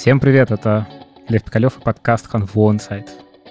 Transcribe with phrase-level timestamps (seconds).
[0.00, 0.88] Всем привет, это
[1.28, 3.06] Лев Пикалев и подкаст Hanflow Insight.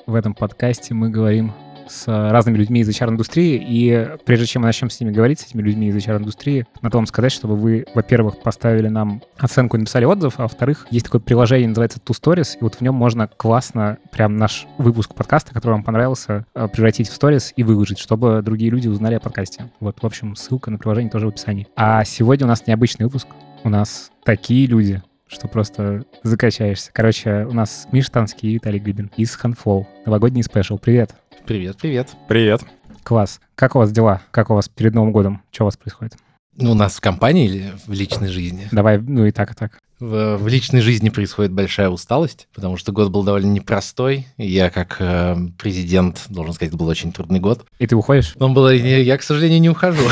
[0.07, 1.53] В этом подкасте мы говорим
[1.87, 5.61] с разными людьми из HR-индустрии, и прежде чем мы начнем с ними говорить, с этими
[5.61, 10.39] людьми из HR-индустрии, надо вам сказать, чтобы вы, во-первых, поставили нам оценку и написали отзыв,
[10.39, 14.35] а во-вторых, есть такое приложение, называется Two Stories, и вот в нем можно классно прям
[14.37, 18.87] наш выпуск подкаста, который вам понравился, э, превратить в Stories и выложить, чтобы другие люди
[18.87, 19.69] узнали о подкасте.
[19.79, 21.67] Вот, в общем, ссылка на приложение тоже в описании.
[21.75, 23.27] А сегодня у нас необычный выпуск.
[23.63, 26.91] У нас такие люди, что просто закачаешься.
[26.91, 29.87] Короче, у нас Миша Танский и Виталий Глибин из Хантфлоу.
[30.05, 30.77] Новогодний special.
[30.77, 31.15] Привет.
[31.45, 32.09] Привет, привет.
[32.27, 32.61] Привет.
[33.03, 33.39] Класс.
[33.55, 34.21] Как у вас дела?
[34.31, 35.41] Как у вас перед Новым годом?
[35.51, 36.15] Что у вас происходит?
[36.55, 38.67] Ну, у нас в компании или в личной жизни?
[38.71, 39.79] Давай, ну и так, и так.
[39.99, 44.27] В, в личной жизни происходит большая усталость, потому что год был довольно непростой.
[44.37, 47.65] Я как э, президент, должен сказать, был очень трудный год.
[47.79, 48.35] И ты уходишь?
[48.39, 50.03] Он был, я, к сожалению, не ухожу.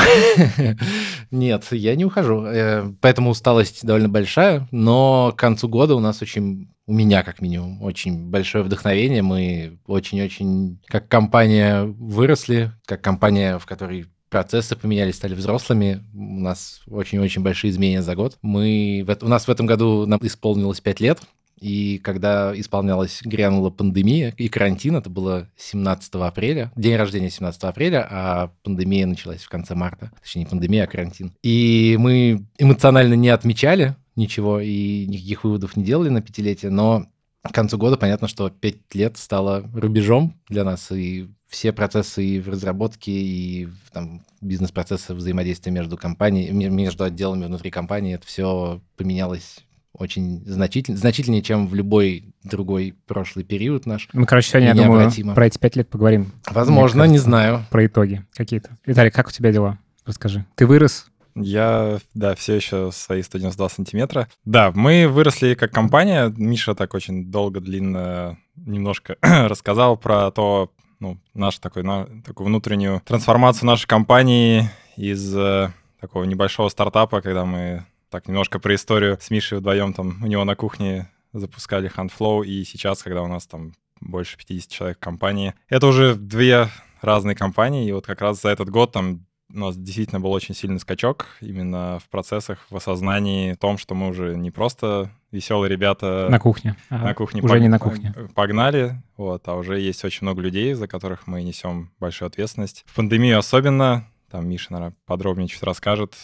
[1.30, 2.44] Нет, я не ухожу.
[2.44, 7.42] Э, поэтому усталость довольно большая, но к концу года у нас очень у меня, как
[7.42, 9.20] минимум, очень большое вдохновение.
[9.20, 16.04] Мы очень-очень, как компания, выросли, как компания, в которой процессы поменялись, стали взрослыми.
[16.14, 18.38] У нас очень-очень большие изменения за год.
[18.42, 21.20] Мы, у нас в этом году нам исполнилось 5 лет,
[21.60, 28.06] и когда исполнялась, грянула пандемия и карантин, это было 17 апреля, день рождения 17 апреля,
[28.08, 30.12] а пандемия началась в конце марта.
[30.22, 31.32] Точнее, не пандемия, а карантин.
[31.42, 37.06] И мы эмоционально не отмечали ничего и никаких выводов не делали на пятилетие, но
[37.42, 42.40] к концу года понятно, что пять лет стало рубежом для нас, и все процессы и
[42.40, 49.60] в разработке, и там, бизнес-процессы взаимодействия между компанией, между отделами внутри компании, это все поменялось
[49.92, 54.08] очень значительно, значительнее, чем в любой другой прошлый период наш.
[54.12, 56.32] Мы, короче, сегодня, я думаю, про эти пять лет поговорим.
[56.48, 57.64] Возможно, кажется, не знаю.
[57.70, 58.78] Про итоги какие-то.
[58.86, 59.78] Виталий, как у тебя дела?
[60.04, 60.46] Расскажи.
[60.54, 61.06] Ты вырос,
[61.40, 64.28] я, да, все еще свои 192 сантиметра.
[64.44, 66.32] Да, мы выросли как компания.
[66.36, 73.00] Миша так очень долго, длинно немножко рассказал про то, ну, нашу такой, на, такую внутреннюю
[73.04, 75.70] трансформацию нашей компании из э,
[76.00, 80.44] такого небольшого стартапа, когда мы так немножко про историю с Мишей вдвоем там у него
[80.44, 85.54] на кухне запускали Handflow, и сейчас, когда у нас там больше 50 человек в компании,
[85.68, 86.68] это уже две
[87.00, 90.54] разные компании, и вот как раз за этот год там у нас действительно был очень
[90.54, 96.28] сильный скачок именно в процессах, в осознании том, что мы уже не просто веселые ребята
[96.30, 97.04] на кухне, ага.
[97.04, 97.62] на кухне уже пог...
[97.62, 101.90] не на кухне погнали, вот, а уже есть очень много людей, за которых мы несем
[101.98, 102.84] большую ответственность.
[102.86, 106.14] В пандемию особенно, там Миша, наверное, подробнее чуть расскажет.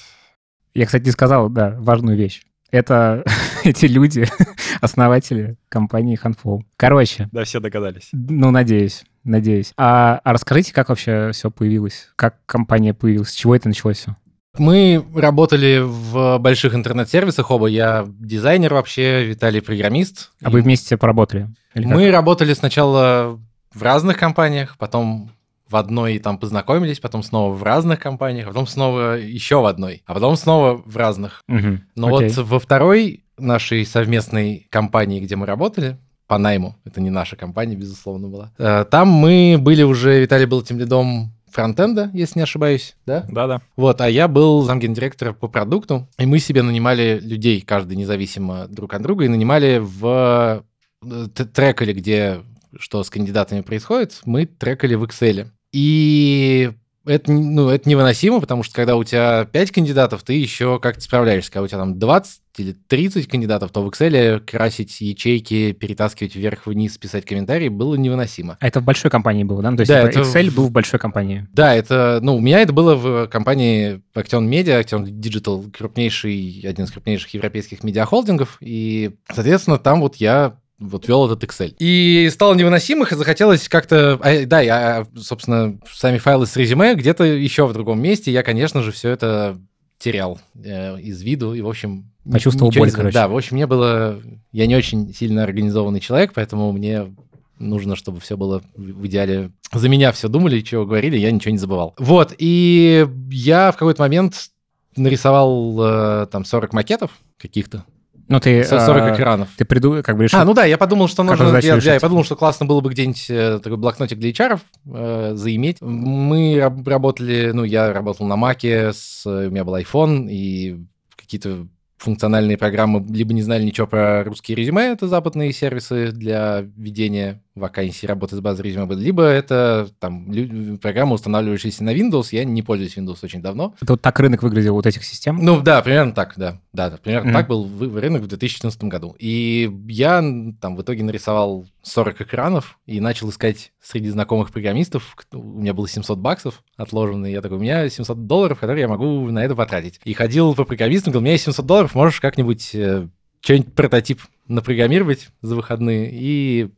[0.74, 2.42] Я, кстати, сказал, да, важную вещь.
[2.70, 3.24] Это
[3.64, 4.26] эти люди,
[4.80, 6.60] основатели компании Hanflow.
[6.76, 7.28] Короче.
[7.32, 8.08] Да, все догадались.
[8.12, 9.72] Ну, надеюсь надеюсь.
[9.76, 12.08] А, а расскажите, как вообще все появилось?
[12.16, 13.30] Как компания появилась?
[13.30, 14.16] С чего это началось все?
[14.56, 17.66] Мы работали в больших интернет-сервисах оба.
[17.66, 20.30] Я дизайнер вообще, Виталий программист.
[20.42, 21.48] А вы вместе поработали?
[21.74, 23.40] Мы работали сначала
[23.72, 25.32] в разных компаниях, потом
[25.68, 30.14] в одной там познакомились, потом снова в разных компаниях, потом снова еще в одной, а
[30.14, 31.42] потом снова в разных.
[31.48, 32.28] Угу, Но окей.
[32.28, 36.76] вот во второй нашей совместной компании, где мы работали, по найму.
[36.84, 38.52] Это не наша компания, безусловно, была.
[38.58, 43.24] Э, там мы были уже, Виталий был тем лидом фронтенда, если не ошибаюсь, да?
[43.28, 43.60] Да-да.
[43.76, 48.92] Вот, а я был замгендиректора по продукту, и мы себе нанимали людей, каждый независимо друг
[48.94, 50.64] от друга, и нанимали в
[51.02, 52.41] э, трекали, где
[52.78, 55.46] что с кандидатами происходит, мы трекали в Excel.
[55.72, 56.72] И
[57.06, 61.50] это, ну, это невыносимо, потому что когда у тебя 5 кандидатов, ты еще как-то справляешься.
[61.50, 66.97] Когда у тебя там 20 или 30 кандидатов, то в Excel красить ячейки, перетаскивать вверх-вниз,
[66.98, 68.56] писать комментарии было невыносимо.
[68.60, 69.70] А это в большой компании было, да?
[69.70, 70.38] Ну, то есть да, типа, это...
[70.38, 71.47] Excel был в большой компании.
[71.53, 76.84] Да, это, ну, у меня это было в компании Action Media, Action Digital, крупнейший, один
[76.84, 80.59] из крупнейших европейских медиахолдингов, и, соответственно, там вот я
[80.89, 81.75] вот вел этот Excel.
[81.78, 84.19] И стало невыносимых, и захотелось как-то...
[84.22, 88.83] А, да, я, собственно, сами файлы с резюме где-то еще в другом месте, я, конечно
[88.83, 89.59] же, все это
[89.99, 92.10] терял э, из виду, и, в общем...
[92.31, 92.95] Почувствовал боль, не...
[92.95, 93.15] короче.
[93.15, 94.21] Да, в общем, мне было...
[94.53, 97.15] Я не очень сильно организованный человек, поэтому мне
[97.59, 99.51] нужно, чтобы все было в идеале...
[99.72, 101.95] За меня все думали, чего говорили, я ничего не забывал.
[101.98, 104.51] Вот, и я в какой-то момент
[104.97, 107.84] нарисовал э, там 40 макетов каких-то,
[108.28, 108.65] ну, ты...
[108.65, 109.48] 40 а, экранов.
[109.56, 110.38] Ты приду, как бы решил...
[110.38, 111.59] А, ну да, я подумал, что нужно...
[111.59, 115.32] Я, я, я подумал, что классно было бы где-нибудь э, такой блокнотик для HR э,
[115.34, 115.80] заиметь.
[115.80, 120.84] Мы работали, ну, я работал на Маке, с, у меня был iPhone, и
[121.16, 121.66] какие-то
[121.98, 128.06] функциональные программы либо не знали ничего про русские резюме, это западные сервисы для ведения вакансий
[128.06, 132.28] работы с базой резюме либо это там лю- программы, устанавливающиеся на Windows.
[132.33, 133.74] Я не пользуюсь Windows очень давно.
[133.80, 135.39] Это вот так рынок выглядел вот этих систем?
[135.41, 136.60] Ну да, примерно так, да.
[136.72, 137.34] Да, да примерно Мгм.
[137.39, 137.68] так был
[138.01, 139.15] рынок в 2014 году.
[139.18, 140.18] И я
[140.60, 145.16] там в итоге нарисовал 40 экранов и начал искать среди знакомых программистов.
[145.33, 148.89] У меня было 700 баксов отложено, и я такой, у меня 700 долларов, которые я
[148.89, 150.01] могу на это потратить.
[150.04, 153.06] И ходил по программистам, говорил, у меня есть 700 долларов, можешь как-нибудь э,
[153.41, 156.10] что-нибудь прототип напрограммировать за выходные.
[156.12, 156.71] И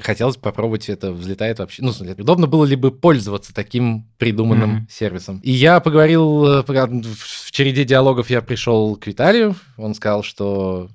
[0.00, 1.82] хотелось попробовать, это взлетает вообще.
[1.82, 4.88] Ну, удобно было ли бы пользоваться таким придуманным Мгм.
[4.90, 5.40] сервисом.
[5.42, 10.88] И я поговорил, э, в череде диалогов я пришел к Виталию, он сказал, что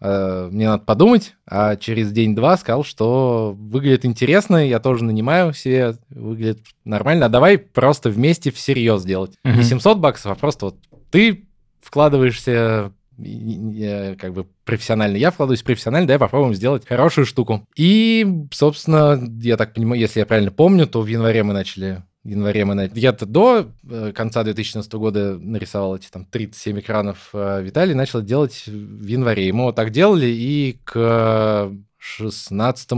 [0.00, 5.96] э, мне надо подумать, а через день-два сказал, что выглядит интересно, я тоже нанимаю себе,
[6.10, 9.32] выглядит нормально, а давай просто вместе всерьез делать.
[9.42, 9.56] Мгм.
[9.56, 10.76] Не 700 баксов, а просто вот
[11.10, 11.46] ты
[11.80, 17.66] вкладываешься э, как бы профессионально, я вкладываюсь профессионально, давай попробуем сделать хорошую штуку.
[17.76, 22.28] И, собственно, я так понимаю, если я правильно помню, то в январе мы начали в
[22.28, 22.90] январе мы на...
[22.92, 27.30] Я-то до э, конца 2014 года нарисовал эти там 37 экранов.
[27.32, 29.48] а Виталий начал делать в январе.
[29.48, 32.90] И мы вот так делали, и к 16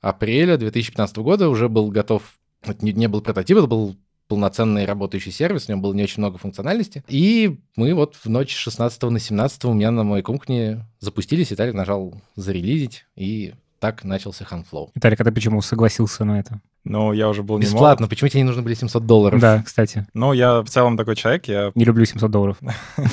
[0.00, 2.22] апреля 2015 года уже был готов...
[2.62, 3.94] Это не, не был прототип, это был
[4.34, 7.04] полноценный работающий сервис, в нем было не очень много функциональности.
[7.06, 11.52] И мы вот в ночь с 16 на 17 у меня на моей кухне запустились,
[11.52, 14.88] Виталий нажал зарелизить, и так начался Handflow.
[14.96, 16.60] Виталик, а ты почему согласился на это?
[16.82, 17.60] Ну, я уже был.
[17.60, 19.40] Бесплатно, почему тебе не нужно были 700 долларов?
[19.40, 20.04] Да, кстати.
[20.14, 22.56] Ну, я в целом такой человек, я, Не люблю 700 долларов.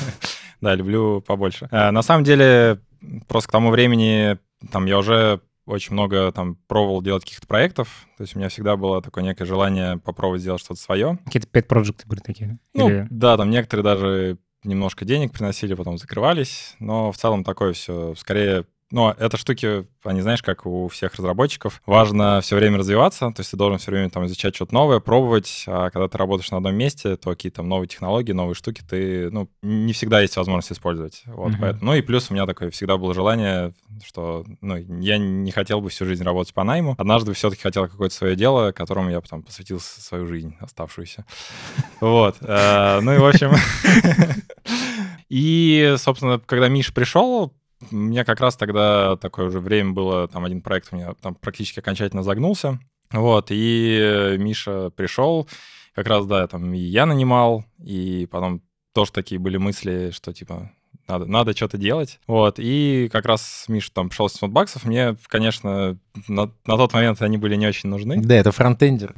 [0.62, 1.68] да, люблю побольше.
[1.70, 2.80] Э, На самом деле,
[3.28, 4.40] просто к тому времени,
[4.72, 5.40] там, я уже
[5.72, 9.46] очень много там пробовал делать каких-то проектов, то есть у меня всегда было такое некое
[9.46, 11.18] желание попробовать сделать что-то свое.
[11.26, 12.60] Какие-то пять проекты были такие?
[12.74, 17.74] Ну, Или- да, там некоторые даже немножко денег приносили, потом закрывались, но в целом такое
[17.74, 18.66] все скорее...
[18.92, 23.52] Ну, это штуки, они, знаешь, как у всех разработчиков, важно все время развиваться, то есть
[23.52, 26.76] ты должен все время там изучать что-то новое, пробовать, а когда ты работаешь на одном
[26.76, 31.24] месте, то какие-то там новые технологии, новые штуки ты, ну, не всегда есть возможность использовать.
[31.26, 31.62] Вот, Мгм.
[31.62, 33.74] поэтому, ну и плюс у меня такое всегда было желание,
[34.06, 36.96] что, ну, я не хотел бы всю жизнь работать по найму.
[36.98, 41.26] Однажды все-таки хотел какое-то свое дело, которому я потом посвятил свою жизнь оставшуюся.
[42.02, 42.38] Вот.
[42.42, 43.52] э, Ну и, в общем...
[45.30, 47.54] И, собственно, когда Миш пришел,
[47.90, 51.36] у меня как раз тогда такое уже время было, там один проект у меня там
[51.36, 52.80] практически окончательно загнулся.
[53.12, 55.48] Вот, и Миша пришел,
[55.94, 58.62] как раз, да, там и я нанимал, и потом
[58.94, 60.72] тоже такие были мысли, что, типа,
[61.08, 62.20] надо, надо что-то делать.
[62.28, 64.86] Вот, и как раз Миша там пришел с 700 баксов.
[64.86, 65.98] Мне, конечно,
[66.28, 68.22] на, на тот момент они были не очень нужны.
[68.22, 69.16] Да, это фронтендер.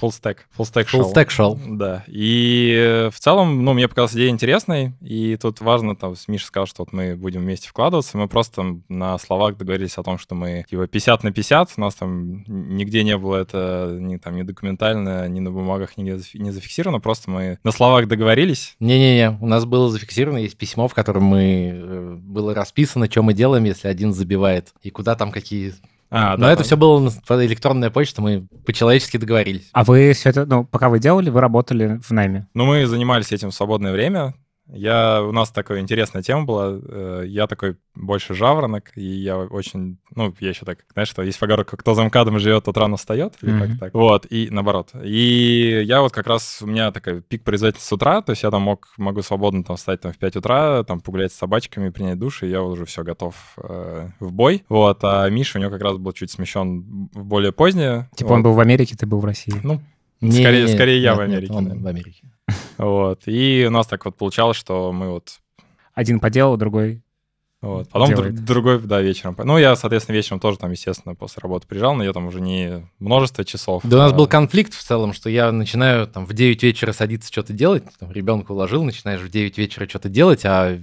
[0.00, 0.38] Full stack.
[0.56, 1.58] Full stack Full stack shell.
[1.76, 2.04] Да.
[2.06, 6.66] И э, в целом, ну, мне показалась идея интересной, и тут важно, там, Миша сказал,
[6.66, 10.64] что вот мы будем вместе вкладываться, мы просто на словах договорились о том, что мы,
[10.68, 15.28] типа, 50 на 50, у нас там нигде не было это ни, там, ни документально,
[15.28, 18.76] ни на бумагах нигде не зафиксировано, просто мы на словах договорились.
[18.80, 23.34] Не-не-не, у нас было зафиксировано, есть письмо, в котором мы э, было расписано, что мы
[23.34, 25.74] делаем, если один забивает, и куда там какие...
[26.10, 29.68] А, Но да, это все было по электронная почта, мы по-человечески договорились.
[29.72, 32.48] А вы все это, ну, пока вы делали, вы работали в найме?
[32.54, 34.34] Ну, мы занимались этим в свободное время.
[34.70, 36.78] Я, у нас такая интересная тема была.
[36.82, 41.38] э, Я такой больше жаворонок, и я очень, ну, я еще так, знаешь, что есть
[41.38, 43.94] поговорка, кто за МКАДом живет, тот рано встает, или как так.
[43.94, 44.90] Вот, и наоборот.
[45.02, 48.50] И я вот как раз, у меня такой пик производительности с утра, то есть я
[48.50, 52.18] там мог, могу свободно там встать там в 5 утра, там погулять с собачками, принять
[52.18, 54.64] душ, и я уже все готов э, в бой.
[54.68, 58.08] Вот, а Миша у него как раз был чуть смещен в более позднее.
[58.14, 58.34] Типа Вот.
[58.36, 59.54] он был в Америке, ты был в России.
[59.64, 59.80] Ну,
[60.20, 61.84] Не-не-не, Скорее- скорее я нет, в нет, Америке, он наверное.
[61.84, 62.30] в Америке.
[62.78, 63.22] вот.
[63.26, 65.40] И у нас так вот получалось, что мы вот
[65.94, 67.02] Один поделал, другой...
[67.60, 67.88] Вот.
[67.88, 69.36] Потом др- другой, да, вечером.
[69.42, 72.88] Ну, я, соответственно, вечером тоже там, естественно, после работы приезжал, но я там уже не
[73.00, 73.82] множество часов.
[73.84, 76.92] Да у нас а- был конфликт в целом, что я начинаю там в 9 вечера
[76.92, 80.78] садиться что-то делать, там, ребенка уложил, начинаешь в 9 вечера что-то делать, а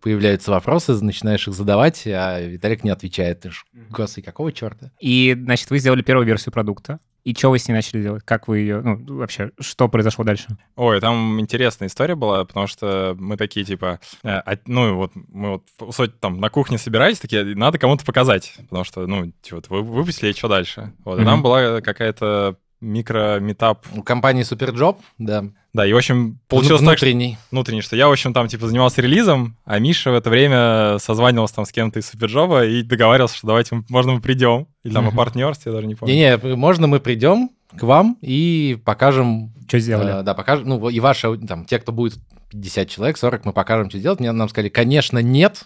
[0.00, 3.40] появляются вопросы, начинаешь их задавать, а Виталик не отвечает.
[3.40, 4.90] Ты ж, господи, какого черта?
[4.98, 7.00] И, значит, вы сделали первую версию продукта.
[7.24, 8.24] И что вы с ней начали делать?
[8.24, 8.80] Как вы ее...
[8.80, 10.48] Ну, вообще, что произошло дальше?
[10.74, 15.50] Ой, там интересная история была, потому что мы такие, типа, э, а- ну, вот мы
[15.50, 19.62] вот, по сути, там на кухне собирались, такие, надо кому-то показать, потому что, ну, типа,
[19.68, 20.92] вы выпустили, и что дальше?
[21.04, 21.30] Вот, и Мгм.
[21.30, 23.86] там была какая-то микро-метап.
[23.96, 27.38] У компании Superjob, да, Да, и, в общем, получилось так, что внутренний.
[27.50, 31.54] внутренний, что я, в общем, там, типа, занимался релизом, а Миша в это время созванивался
[31.54, 34.66] там с кем-то из Суперджоба и договаривался, что давайте, можно мы придем.
[34.84, 35.16] Или там о Мгм.
[35.16, 36.14] партнерстве, я даже не помню.
[36.14, 39.52] Не-не, можно мы придем к вам и покажем...
[39.68, 40.20] Что сделали?
[40.20, 42.18] э, да, покажем, ну, и ваши, там, те, кто будет
[42.50, 44.20] 50 человек, 40, мы покажем, что делать.
[44.20, 45.64] Мне нам сказали, конечно, нет.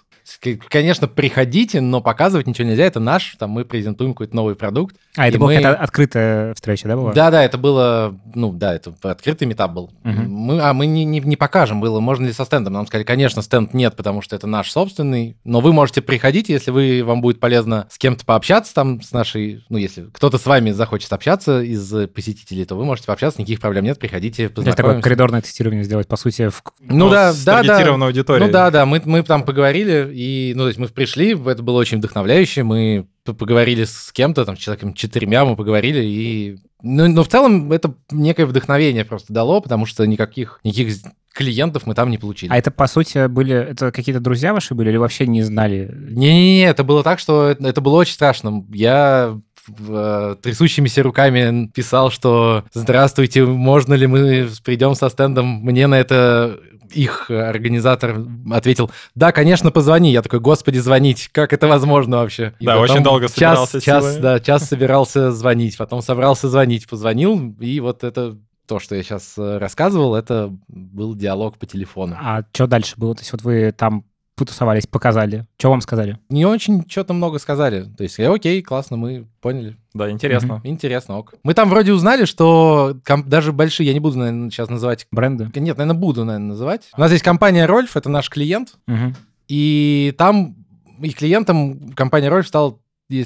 [0.68, 2.84] Конечно, приходите, но показывать ничего нельзя.
[2.84, 4.96] Это наш, там мы презентуем какой-то новый продукт.
[5.16, 7.12] А, это была мы- открытая встреча, да, была?
[7.12, 9.92] Да, да, это было, ну да, это открытый метап был.
[10.02, 10.30] Мгм.
[10.30, 12.72] Мы, а мы не, не, не покажем, было, можно ли со стендом.
[12.72, 16.70] Нам сказали, конечно, стенд нет, потому что это наш собственный, но вы можете приходить, если
[16.70, 20.72] вы, вам будет полезно с кем-то пообщаться там, с нашей, ну, если кто-то с вами
[20.72, 24.64] захочет общаться из посетителей, то вы можете пообщаться, никаких проблем нет, приходите, То есть такое
[24.74, 25.02] познакомимся.
[25.04, 26.62] коридорное тестирование сделать, по сути, в...
[26.80, 27.68] Ну, да, с да, да.
[27.68, 28.46] таргетированной аудиторией.
[28.46, 31.78] Ну да, да, мы, мы там поговорили, и, ну, то есть мы пришли, это было
[31.78, 36.58] очень вдохновляюще, мы поговорили с кем-то, там, с человеком четырьмя мы поговорили, и...
[36.80, 40.96] Ну, но в целом это некое вдохновение просто дало, потому что никаких, никаких
[41.34, 42.50] клиентов мы там не получили.
[42.50, 43.54] А это, по сути, были...
[43.54, 45.94] Это какие-то друзья ваши были или вообще не знали?
[45.94, 48.64] Не-не-не, это было так, что это, это было очень страшно.
[48.72, 49.94] Я в-
[50.32, 56.58] э, трясущимися руками писал, что «Здравствуйте, можно ли мы придем со стендом?» Мне на это
[56.94, 58.16] их организатор
[58.52, 60.12] ответил «Да, конечно, позвони».
[60.12, 64.16] Я такой «Господи, звонить, как это возможно вообще?» И Да, очень долго час, собирался час,
[64.18, 69.34] да, час собирался звонить, потом собрался звонить, позвонил, и вот это то, что я сейчас
[69.36, 72.16] рассказывал, это был диалог по телефону.
[72.20, 73.14] А что дальше было?
[73.14, 74.04] То есть вот вы там
[74.36, 75.46] потусовались, показали.
[75.58, 76.18] Что вам сказали?
[76.28, 77.84] Не очень что-то много сказали.
[77.96, 79.76] То есть, э, окей, классно, мы поняли.
[79.94, 80.60] Да, интересно.
[80.62, 81.34] Интересно, ок.
[81.42, 85.06] Мы там вроде узнали, что ком- даже большие, я не буду, наверное, сейчас называть...
[85.10, 85.50] Бренды?
[85.54, 86.88] Нет, наверное, буду, наверное, называть.
[86.96, 89.16] У нас есть компания Рольф, это наш клиент, Мгм.
[89.48, 90.54] и там
[91.00, 92.78] и клиентом компания Рольф стала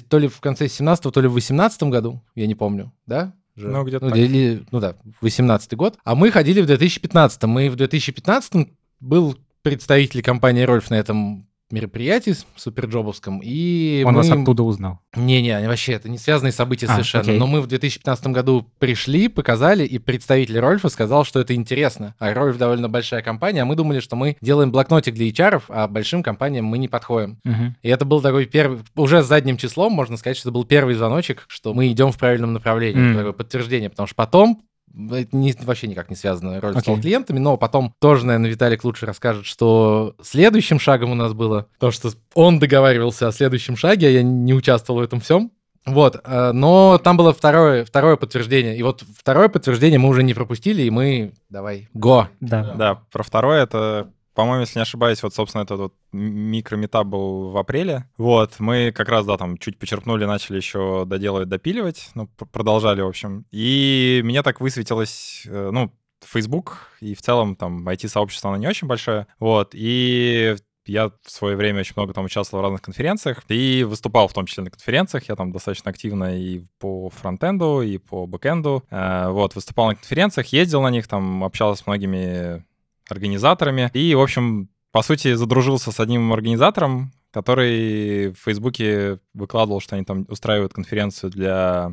[0.09, 3.33] то ли в конце 17 то ли в 18 году, я не помню, да?
[3.57, 3.69] Же?
[3.69, 4.19] Ну, где-то ну, так.
[4.21, 5.97] или- ну да, 18 год.
[6.05, 7.43] А мы ходили в 2015.
[7.45, 8.69] Мы в 2015
[9.00, 14.19] был представитель компании Рольф на этом мероприятии суперджобовском, и Он мы...
[14.19, 14.99] вас оттуда узнал.
[15.14, 17.23] Не-не, вообще, это не связанные события А, совершенно.
[17.23, 17.38] окей.
[17.38, 22.17] Но мы в 2015 году пришли, показали, и представитель Рольфа сказал, что это интересно.
[22.19, 25.87] А Рольф довольно большая компания, а мы думали, что мы делаем блокнотик для HR, а
[25.87, 27.38] большим компаниям мы не подходим.
[27.45, 27.76] Мгм.
[27.83, 30.95] И это был такой первый, уже с задним числом, можно сказать, что это был первый
[30.97, 33.17] звоночек, что мы идем в правильном направлении, М.
[33.17, 34.62] такое подтверждение, потому что потом
[34.94, 37.02] это не- вообще никак не связано Рольф стал Окей.
[37.02, 41.90] клиентами, но потом тоже, наверное, Виталик лучше расскажет, что следующим шагом у нас было то,
[41.90, 45.52] что он договаривался о следующем шаге, а я не участвовал в этом всем.
[45.87, 48.76] Вот, э, но там было второе, второе подтверждение.
[48.76, 52.28] И вот второе подтверждение мы уже не пропустили, и мы, давай, го.
[52.40, 52.75] Да.
[52.75, 57.58] Да, про второе это, по-моему, если не ошибаюсь, вот, собственно, этот вот микрометап был в
[57.58, 58.08] апреле.
[58.16, 63.08] Вот, мы как раз, да, там чуть почерпнули, начали еще доделывать, допиливать, ну, продолжали, в
[63.08, 63.46] общем.
[63.50, 65.92] И мне так высветилось, э, ну,
[66.25, 69.26] Facebook и в целом там IT-сообщество, оно не очень большое.
[69.38, 70.56] Вот, и
[70.87, 74.46] я в свое время очень много там участвовал в разных конференциях и выступал в том
[74.46, 75.28] числе на конференциях.
[75.28, 78.84] Я там достаточно активно и по фронтенду, и по бэкенду.
[78.90, 82.64] Э, Вот, выступал на конференциях, ездил на них, там общался с многими
[83.12, 83.90] организаторами.
[83.93, 90.05] И, в общем, по сути, задружился с одним организатором, который в Фейсбуке выкладывал, что они
[90.05, 91.93] там устраивают конференцию для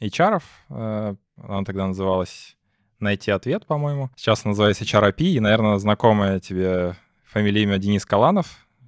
[0.00, 0.42] HR.
[0.70, 2.56] Э, Она тогда называлась
[3.00, 4.10] «Найти ответ», по-моему.
[4.16, 6.94] Сейчас она называется HRAP, и, наверное, знакомая тебе
[7.24, 8.46] фамилия, имя Денис Каланов.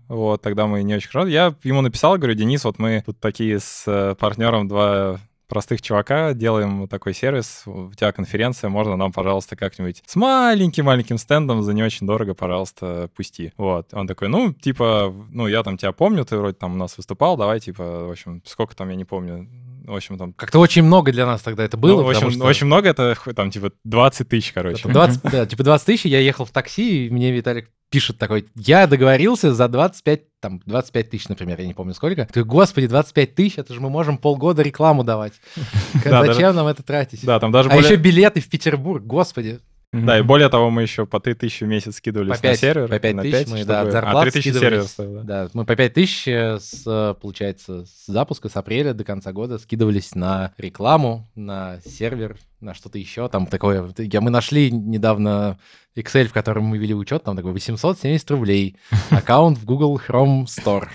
[0.09, 1.29] Вот, тогда мы не очень хорошо.
[1.29, 6.35] Я ему написал, говорю, Денис, вот мы тут такие с э, партнером два простых чувака,
[6.35, 11.83] делаем такой сервис, у тебя конференция, можно нам, пожалуйста, как-нибудь с маленьким-маленьким стендом за не
[11.83, 13.53] очень дорого, пожалуйста, пусти.
[13.57, 13.89] Вот.
[13.93, 17.37] Он такой, ну, типа, ну, я там тебя помню, ты вроде там у нас выступал,
[17.37, 19.49] давай, типа, в общем, сколько там, я не помню,
[19.85, 20.35] в общем, там...
[20.35, 22.03] Как-то очень много для нас тогда это было.
[22.03, 24.81] ну, в общем, что- очень много, это там, типа, 20 тысяч, короче.
[24.81, 28.47] Это 20, да, типа 20 тысяч, я ехал в такси, и мне Виталик пишет такой,
[28.55, 32.27] я договорился за 25, там, 25 тысяч, например, я не помню сколько.
[32.27, 35.35] Такой, господи, 25 тысяч, это же мы можем полгода рекламу давать.
[36.05, 37.25] Да, Зачем нам это тратить?
[37.25, 39.61] Да, там даже А еще билеты в Петербург, господи.
[39.91, 42.89] Да, и более того, мы еще по 3000 в месяц скидывались По 5, на сервер.
[42.89, 44.91] по 5 на тысяч 5, мы, да, от а, зарплат 3000 сервер скидывались.
[44.91, 45.23] стоил, да.
[45.23, 49.33] Да, мы по 5 тысяч, э, с, э, получается, с запуска, с апреля до конца
[49.33, 53.29] года скидывались на рекламу, на сервер, на что-то еще.
[53.29, 53.89] Там такое...
[53.99, 55.59] Я, мы нашли недавно
[55.97, 58.77] Excel, в котором мы вели учет, там такой 870 рублей.
[59.11, 60.89] Аккаунт в Google Chrome Store.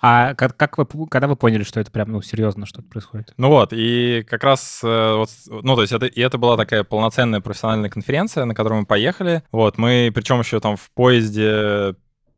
[0.00, 3.32] А как, как вы, когда вы поняли, что это прям, ну, серьезно что-то происходит?
[3.36, 6.84] Ну вот, и как раз, э, вот, ну, то есть это, и это была такая
[6.84, 9.42] полноценная профессиональная конференция, на которую мы поехали.
[9.52, 11.94] Вот, мы, причем еще там в поезде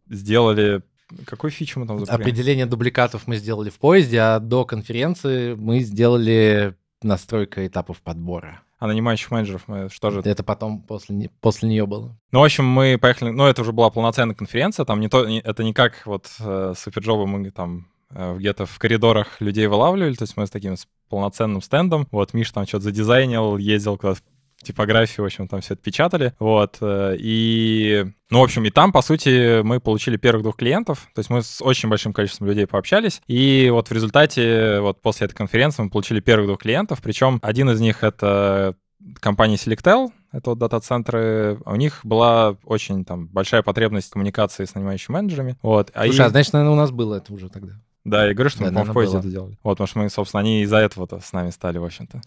[0.09, 0.83] сделали...
[1.25, 2.23] Какую фичу мы там запустили?
[2.23, 8.63] Определение дубликатов мы сделали в поезде, а до конференции мы сделали настройка этапов подбора.
[8.79, 10.21] А нанимающих менеджеров мы что же...
[10.25, 12.17] Это потом после, после нее было.
[12.33, 13.29] Ну, в общем, мы поехали...
[13.31, 15.27] Ну, это уже была полноценная конференция, там не то...
[15.27, 20.25] Это не как вот э, суперджобы мы там э, где-то в коридорах людей вылавливали, то
[20.25, 22.09] есть мы с таким с полноценным стендом.
[22.11, 24.21] Вот, Миш там что-то задизайнил, ездил куда-то
[24.63, 26.35] типографии, в общем, там все это печатали.
[26.39, 26.79] Вот.
[26.81, 31.09] э, И, ну, в общем, и там, по сути, мы получили первых двух клиентов.
[31.15, 33.21] То есть мы с очень большим количеством людей пообщались.
[33.27, 37.01] И вот в результате, вот после этой конференции мы получили первых двух клиентов.
[37.03, 38.75] Причем один из них— это
[39.21, 45.15] компания Selectel, это вот дата-центры, у них была очень там большая потребность коммуникации с нанимающими
[45.15, 45.57] менеджерами.
[45.63, 45.91] Вот.
[45.95, 47.73] А Слушай, а и- значит, наверное, у нас было это уже тогда.
[48.05, 49.21] Да, я говорю, что мы, Да, по-моему, в поезде было.
[49.21, 49.59] это делали.
[49.63, 52.23] Вот, потому что мы, собственно, они из-за этого-то с нами стали, в общем-то.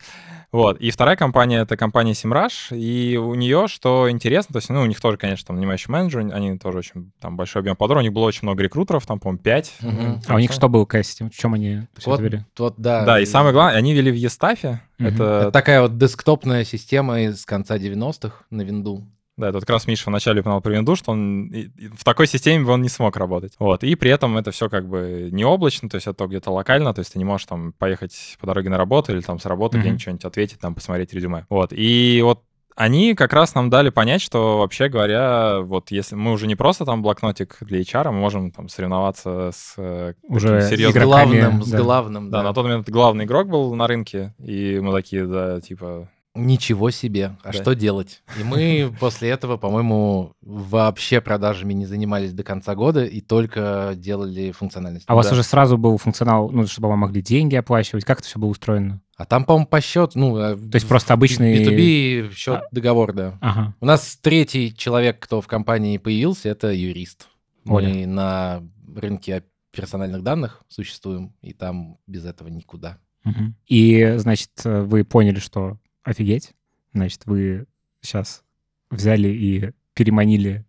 [0.52, 0.80] Вот.
[0.80, 4.86] И вторая компания— это компания Simrush, и у нее, что интересно, то есть, ну, у
[4.86, 8.14] них тоже, конечно, там нанимающий менеджер, они тоже очень, там, большой объем подруг, у них
[8.14, 9.74] было очень много рекрутеров, там, по-моему, 5.
[9.82, 10.22] Мгм.
[10.28, 11.32] А у них что было, система?
[11.32, 12.46] В чем они всё Вот, это вели?
[12.58, 13.04] вот, да.
[13.06, 14.82] Да, и самое главное, они вели в Естафе.
[15.00, 15.08] Мгм.
[15.08, 19.08] Это, Это такая вот десктопная система из конца 90-х на винду.
[19.38, 21.52] Да, это как раз Миша вначале упоминал про винду, что он
[21.96, 23.54] в такой системе бы он не смог работать.
[23.60, 23.84] Вот.
[23.84, 27.00] И при этом это все как бы не облачно, то есть это где-то локально, то
[27.00, 29.82] есть ты не можешь там поехать по дороге на работу или там с работы Мгм.
[29.82, 31.46] где-нибудь что-нибудь ответить, там посмотреть резюме.
[31.50, 31.74] Вот.
[31.74, 32.42] И вот
[32.76, 36.86] они как раз нам дали понять, что вообще говоря, вот если мы уже не просто
[36.86, 41.04] там блокнотик для HR, мы можем там соревноваться с э, Уже таким С серьезным...
[41.04, 41.78] игроками, главным, с да.
[41.80, 42.44] главным, Да, да.
[42.46, 47.36] на тот момент главный игрок был на рынке, и мы такие, да, типа, Ничего себе.
[47.44, 47.54] А Да.
[47.54, 48.24] что делать?
[48.40, 54.52] И мы после этого, по-моему, вообще продажами не занимались до конца года и только делали
[54.52, 55.06] функциональность.
[55.08, 55.34] А у вас Да.
[55.34, 58.04] уже сразу был функционал, ну, чтобы вам могли деньги оплачивать?
[58.04, 59.00] Как это все было устроено?
[59.16, 60.36] А там, по-моему, по счету, ну...
[60.36, 62.68] То То есть просто обычный- B2B счет, А.
[62.72, 63.38] договор, да.
[63.40, 63.76] Ага.
[63.80, 67.28] У нас третий человек, кто в компании появился, это юрист.
[67.64, 68.08] Мы Оля.
[68.08, 68.64] на
[68.96, 72.98] рынке персональных данных существуем, и там без этого никуда.
[73.24, 73.56] Мгм.
[73.68, 76.52] И, значит, э, вы поняли, что офигеть,
[76.94, 77.66] значит, вы
[78.02, 78.44] сейчас
[78.92, 80.66] взяли и переманили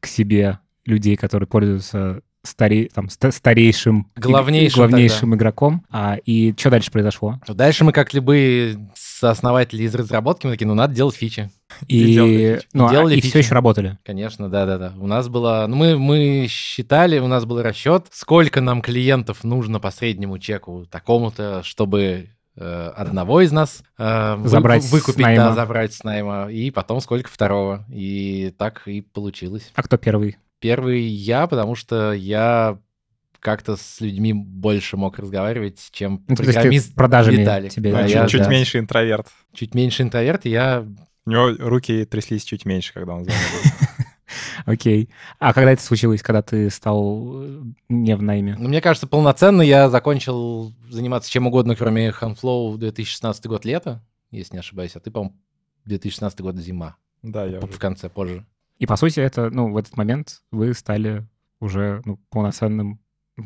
[0.00, 2.88] к себе людей, которые пользуются старе...
[2.94, 5.84] там, ста- старейшим, и- Главнейшим главнейшим игроком.
[5.90, 7.40] А, и что дальше произошло?
[7.46, 11.50] Дальше мы, как любые сооснователи из разработки, мы такие, ну, надо делать фичи.
[11.88, 12.68] И, делали фичи.
[12.72, 13.28] ну, а- Делали и фичи.
[13.30, 13.98] все еще работали.
[14.04, 14.94] Конечно, да-да-да.
[14.98, 15.66] У нас было...
[15.68, 20.86] Ну, мы, мы считали, у нас был расчет, сколько нам клиентов нужно по среднему чеку
[20.90, 22.28] такому-то, чтобы
[22.60, 25.44] одного из нас э, вы- Забрать с выкупить, найма.
[25.44, 27.84] да, забрать с найма, и потом сколько второго.
[27.90, 29.70] И так и получилось.
[29.74, 30.36] А кто первый?
[30.60, 32.78] Первый я, потому что я
[33.40, 37.70] как-то с людьми больше мог разговаривать, чем Ну, программист продажами Виталик.
[37.72, 39.28] тебе, Да, да, я, чуть да, меньше интроверт.
[39.54, 40.84] чуть меньше интроверт, и я
[41.24, 43.40] У него руки тряслись чуть меньше, когда он звонил.
[44.68, 45.08] Окей.
[45.38, 48.54] А когда это случилось, когда ты стал э, не в найме?
[48.58, 54.54] Ну, мне кажется, полноценно я закончил заниматься чем угодно, кроме Handflow 2016 год лето, если
[54.54, 55.34] не ошибаюсь, а ты, по-моему,
[55.86, 57.78] 2016 год зима, Да, я в уже...
[57.78, 58.44] конце, позже.
[58.78, 61.26] И, по сути, это, ну, в этот момент вы стали
[61.60, 63.00] уже ну, полноценным,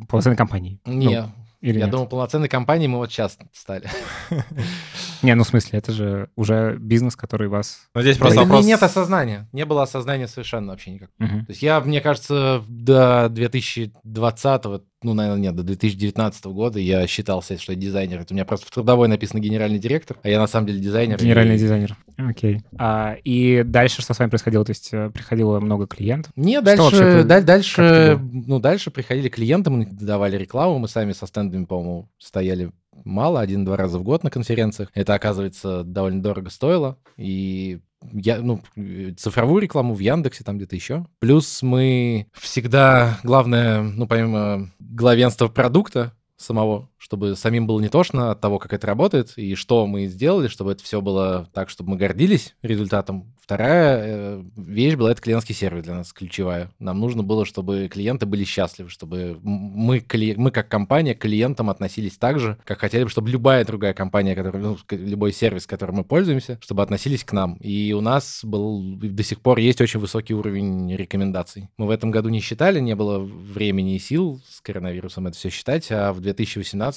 [0.08, 0.80] полноценной компанией.
[0.84, 1.90] Не, Ну, или я нет?
[1.90, 3.88] думал, полноценной компанией мы вот сейчас стали.
[5.22, 7.88] Не, ну, в смысле, это же уже бизнес, который вас...
[7.94, 8.64] Но здесь Просто вопрос...
[8.64, 11.10] нет осознания, не было осознания совершенно вообще никак.
[11.18, 11.46] Мгм.
[11.46, 14.64] То есть я, мне кажется, до 2020,
[15.02, 18.20] ну, наверное, нет, до 2019 года я считался, что я дизайнер.
[18.20, 21.18] Это у меня просто в трудовой написано генеральный директор, а я на самом деле дизайнер.
[21.18, 21.96] Генеральный И- дизайнер.
[22.16, 22.60] Окей.
[22.78, 24.64] А, и дальше что с вами происходило?
[24.64, 26.32] То есть э, приходило много клиентов?
[26.36, 31.12] Не, вообще дальше, даль- как дальше, ну, дальше приходили клиенты, мы давали рекламу, мы сами
[31.12, 32.70] со стендами, по-моему, стояли
[33.04, 34.90] мало, один-два раза в год на конференциях.
[34.94, 36.98] Это, оказывается, довольно дорого стоило.
[37.16, 37.80] И
[38.12, 38.60] я, ну,
[39.16, 41.06] цифровую рекламу в Яндексе, там где-то еще.
[41.20, 48.40] Плюс мы всегда, главное, ну, помимо главенства продукта самого, чтобы самим было не тошно от
[48.40, 51.96] того, как это работает, и что мы сделали, чтобы это все было так, чтобы мы
[51.96, 53.34] гордились результатом.
[53.42, 56.70] Вторая э, вещь была, это клиентский сервис для нас ключевая.
[56.78, 61.68] Нам нужно было, чтобы клиенты были счастливы, чтобы мы, кли- мы как компания к клиентам
[61.68, 65.96] относились так же, как хотели бы, чтобы любая другая компания, которая, ну, любой сервис, которым
[65.96, 67.54] мы пользуемся, чтобы относились к нам.
[67.54, 71.68] И у нас был до сих пор есть очень высокий уровень рекомендаций.
[71.76, 75.50] Мы в этом году не считали, не было времени и сил с коронавирусом это все
[75.50, 76.91] считать, а в 2018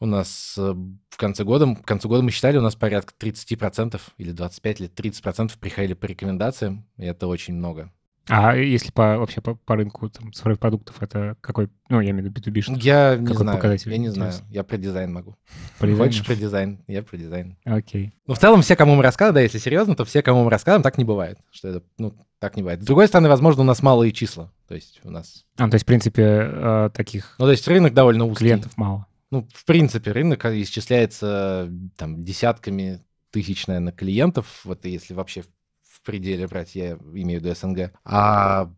[0.00, 0.74] у нас э,
[1.10, 4.90] в конце года, к концу года мы считали, у нас порядка 30% или 25 или
[4.90, 7.90] 30% приходили по рекомендациям, и это очень много.
[8.28, 12.24] А если по, вообще по, по рынку там, цифровых продуктов, это какой, ну, я имею
[12.24, 13.92] в виду B2B, что Я не знаю, показатель?
[13.92, 15.36] я не знаю, я про дизайн могу.
[15.78, 16.04] по дизайну?
[16.04, 16.82] Хочешь про дизайн?
[16.88, 17.56] Я про дизайн.
[17.64, 18.14] Окей.
[18.26, 20.82] Ну, в целом, все, кому мы рассказываем, да, если серьезно, то все, кому мы рассказываем,
[20.82, 21.38] так не бывает.
[21.52, 22.82] Что это, ну, так не бывает.
[22.82, 24.50] С другой стороны, возможно, у нас малые числа.
[24.66, 25.44] То есть у нас...
[25.56, 28.40] А, то есть, в принципе, э, таких Ну, то есть рынок довольно узкий.
[28.40, 29.06] клиентов мало.
[29.30, 34.60] Ну, в принципе, рынок исчисляется там десятками тысяч, наверное, клиентов.
[34.64, 37.92] Вот если вообще в пределе брать, я имею в виду СНГ.
[38.04, 38.70] А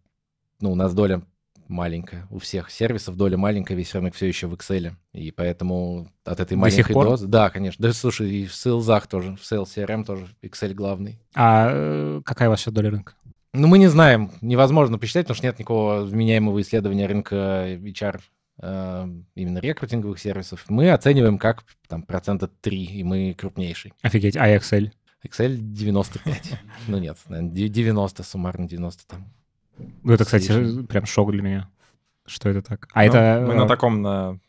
[0.61, 1.22] ну, у нас доля
[1.68, 2.26] маленькая.
[2.30, 4.92] У всех сервисов доля маленькая, весь рынок все еще в Excel.
[5.12, 7.26] И поэтому от этой До маленькой дозы...
[7.26, 7.87] Да, конечно.
[7.87, 11.20] Да, слушай, и в сейлзах тоже, в Sales CRM тоже Excel главный.
[11.34, 13.14] А э, какая у вас сейчас доля рынка?
[13.54, 18.20] Ну, мы не знаем, невозможно посчитать, потому что нет никакого вменяемого исследования рынка HR,
[18.61, 20.64] именно рекрутинговых сервисов.
[20.68, 23.92] Мы оцениваем как там процента 3, и мы крупнейший.
[24.03, 24.90] Офигеть, а Excel?
[25.25, 26.61] Excel 95.
[26.88, 29.33] Ну нет, наверное, 90, суммарно 90 там.
[30.03, 31.71] Ну, это, кстати, прям шок для меня,
[32.27, 32.88] что это так.
[32.92, 33.44] А Ну, это...
[33.47, 34.40] Мы э, на таком, на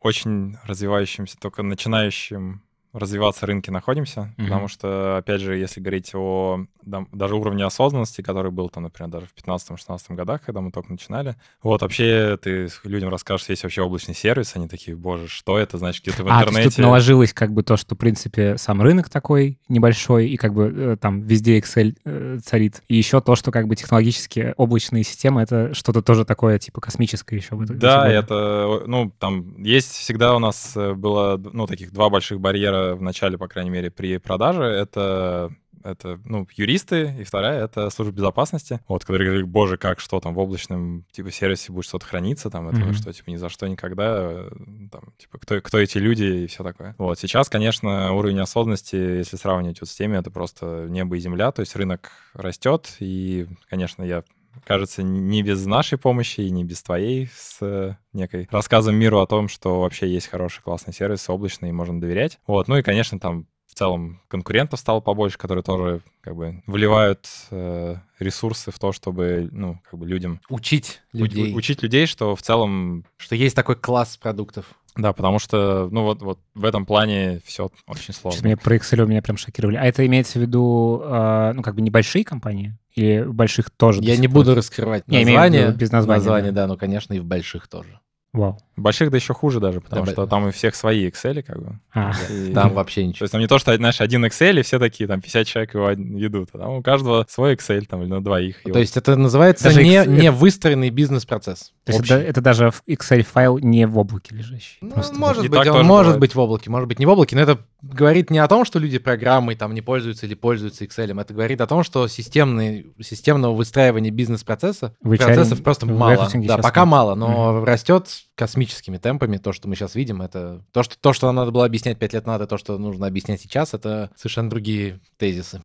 [0.00, 2.62] очень развивающемся, только начинающем
[2.96, 4.46] развиваться рынке находимся, Мгм.
[4.48, 9.10] потому что, опять же, если говорить о да, даже уровне осознанности, который был там, например,
[9.10, 13.82] даже в 15-16 годах, когда мы только начинали, вот вообще ты людям расскажешь, есть вообще
[13.82, 16.70] облачный сервис, они такие, боже, что это, значит, где-то в А, интернете...
[16.70, 20.72] тут наложилось как бы то, что, в принципе, сам рынок такой небольшой, и как бы
[20.74, 22.82] э, там везде Excel э, царит.
[22.88, 27.36] И еще то, что как бы технологически облачные системы— это что-то тоже такое, типа, космическое
[27.36, 27.78] еще в этом.
[27.78, 32.85] Да, это, ну, там есть всегда у нас э, было, ну, таких два больших барьера
[32.94, 34.62] в начале, по крайней мере, при продаже.
[34.64, 35.50] Это
[35.86, 40.34] это, ну, юристы, и вторая— это служба безопасности, вот, которые говорят, боже, как, что там
[40.34, 42.92] в облачном, типа, сервисе будет что-то храниться, там, это Мгм.
[42.92, 44.48] что, типа, ни за что никогда,
[44.90, 46.94] там, типа, кто, кто эти люди и все такое.
[46.98, 51.52] Вот, сейчас, конечно, уровень осознанности, если сравнивать вот с теми, это просто небо и земля,
[51.52, 54.24] то есть рынок растет, и, конечно, я
[54.64, 59.26] кажется, не без нашей помощи и не без твоей с э, некой рассказом миру о
[59.26, 62.38] том, что вообще есть хороший классный сервис, облачный, и можно доверять.
[62.46, 67.26] Вот, ну и, конечно, там в целом конкурентов стало побольше, которые тоже как бы вливают
[67.50, 70.40] э, ресурсы в то, чтобы, ну, как бы людям...
[70.48, 73.04] Учить у- людей, учить людей, что в целом...
[73.16, 74.66] что есть такой класс продуктов.
[74.96, 78.46] Да, потому что, ну, вот, вот в этом плане все очень Сейчас сложно.
[78.46, 79.76] меня про Excel меня прям шокировали.
[79.76, 82.78] А это имеется в виду, э, ну, как бы небольшие компании?
[82.96, 84.00] Или в больших тоже?
[84.02, 85.76] Я не буду раскрывать Я имею в виду название.
[85.76, 86.62] без названия, Название, да.
[86.62, 88.00] да, но, конечно, и в больших тоже.
[88.32, 88.58] Вау.
[88.76, 91.62] Больших да еще хуже даже, потому Да, что б- там у всех свои Excel, как
[91.62, 91.78] бы.
[91.94, 93.24] А, И- Там вообще То ничего.
[93.24, 95.90] есть там не то, что, знаешь, один Excel, и все такие, там, 50 человек его
[95.90, 96.50] ведут.
[96.52, 98.62] А там у каждого свой Excel, там, или на двоих.
[98.62, 101.72] То есть это называется Даже не, Excel не выстроенный бизнес-процесс.
[101.84, 104.76] то есть это, это даже в Excel-файл не в облаке лежащий.
[104.82, 106.20] Ну, Просто может И быть, он может бывает.
[106.20, 108.78] быть в облаке, может быть не в облаке, но это говорит не о том, что
[108.78, 113.54] люди программой там не пользуются или пользуются Excel, это говорит о том, что системный, системного
[113.54, 116.28] выстраивания бизнес-процесса процессов просто мало.
[116.34, 116.88] Да, пока нет.
[116.90, 119.38] мало, но растет космическими темпами.
[119.38, 122.12] То, что мы сейчас видим, это то, что, то, что нам надо было объяснять пять
[122.12, 125.60] лет назад, то, что нужно объяснять сейчас, это совершенно другие тезисы.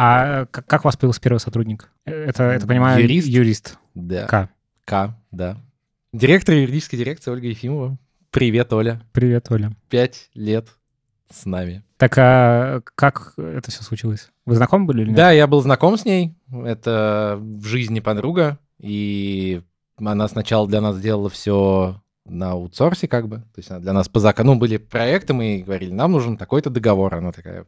[0.00, 1.90] А как, как у вас появился первый сотрудник?
[2.04, 3.26] Э, Это, это понимаю, Юрист?
[3.26, 3.78] юрист.
[3.94, 4.26] Да.
[4.26, 4.48] К.
[4.84, 5.56] К, да.
[6.12, 7.98] Директор юридической дирекции Ольга Ефимова.
[8.30, 9.02] Привет, Оля.
[9.12, 9.72] Привет, Оля.
[9.88, 10.68] Пять лет
[11.30, 11.82] с нами.
[11.96, 14.30] Так а как это все случилось?
[14.46, 15.16] Вы знакомы были или нет?
[15.16, 16.34] Да, я был знаком с ней.
[16.52, 18.58] Это в жизни подруга.
[18.78, 19.62] И
[19.96, 23.36] она сначала для нас сделала все на аутсорсе, как бы.
[23.38, 26.70] То есть она для нас по закону ну, были проекты, мы говорили, нам нужен такой-то
[26.70, 27.14] договор.
[27.14, 27.66] Она такая,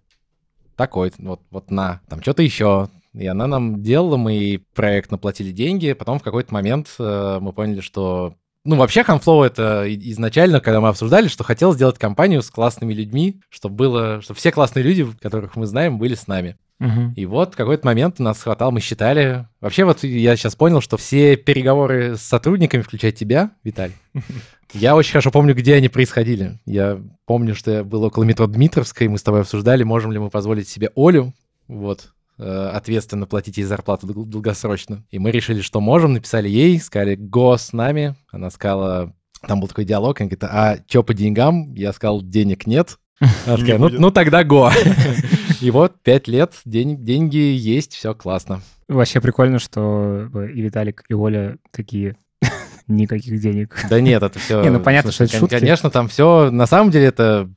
[0.76, 2.88] такой, вот, вот на, там что-то еще.
[3.12, 7.80] И она нам делала, мы проект наплатили деньги, потом в какой-то момент э, мы поняли,
[7.80, 8.34] что...
[8.64, 13.40] Ну, вообще, Ханфлоу это изначально, когда мы обсуждали, что хотел сделать компанию с классными людьми,
[13.48, 16.56] чтобы было, чтобы все классные люди, которых мы знаем, были с нами.
[16.78, 17.12] Мгм.
[17.14, 19.46] И вот в какой-то момент нас хватало, мы считали...
[19.60, 23.94] Вообще вот я сейчас понял, что все переговоры с сотрудниками, включая тебя, Виталий,
[24.74, 26.58] я очень хорошо помню, где они происходили.
[26.66, 30.28] Я помню, что я был около метро Дмитровской, мы с тобой обсуждали, можем ли мы
[30.28, 31.32] позволить себе Олю,
[31.68, 35.04] вот, ответственно платить ей зарплату дол- долгосрочно.
[35.10, 38.14] И мы решили, что можем, написали ей, сказали «го с нами».
[38.30, 39.14] Она сказала,
[39.46, 41.74] там был такой диалог, она говорит, а чё по деньгам?
[41.74, 42.98] Я сказал, денег нет.
[43.46, 44.70] Она такая, ну, ну тогда го.
[45.60, 48.62] И вот пять лет, день, деньги есть, все классно.
[48.88, 52.16] Вообще прикольно, что э, и Виталик, и Оля такие
[52.88, 53.78] никаких денег.
[53.90, 54.62] Да нет, это все...
[54.62, 55.58] Не, ну понятно, что это шутки.
[55.58, 56.50] Конечно, там все...
[56.50, 57.50] На самом деле это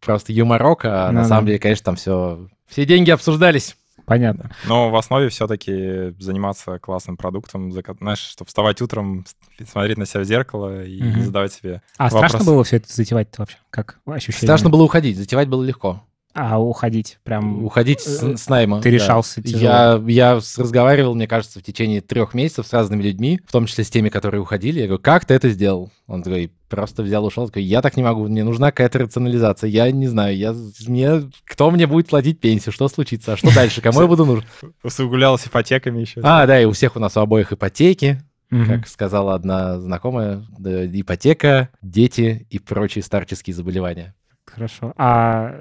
[0.00, 1.28] просто юморок, а на Ну-ну.
[1.28, 2.48] самом деле, конечно, там все...
[2.66, 3.76] Все деньги обсуждались.
[4.04, 4.50] Понятно.
[4.66, 9.24] Но в основе все-таки заниматься классным продуктом, знаешь, чтобы вставать утром,
[9.70, 11.22] смотреть на себя в зеркало и Мгм.
[11.22, 12.30] задавать себе А Вопрос.
[12.30, 13.58] страшно было все это затевать вообще?
[13.70, 14.46] Как ощущение?
[14.46, 16.02] Страшно было уходить, затевать было легко.
[16.34, 17.64] А уходить прям...
[17.64, 18.80] Уходить с, э, с найма.
[18.80, 18.94] ты да.
[18.96, 19.60] решался тяжело.
[19.60, 23.84] Я, я разговаривал, мне кажется, в течение трех месяцев с разными людьми, в том числе
[23.84, 24.80] с теми, которые уходили.
[24.80, 25.90] Я говорю, как ты это сделал?
[26.06, 27.48] Он такой, просто взял, ушел.
[27.48, 29.68] Такой, я так не могу, мне нужна какая-то рационализация.
[29.68, 30.54] Я не знаю, я,
[30.86, 34.44] мне, кто мне будет платить пенсию, что случится, а что дальше, кому я буду нужен?
[34.82, 36.20] Усугублял с ипотеками еще.
[36.22, 40.86] А, да, и у всех у нас у обоих ипотеки, как сказала одна знакомая, да,
[40.86, 44.14] ипотека, дети и прочие старческие заболевания.
[44.46, 44.92] Хорошо.
[44.96, 45.54] А,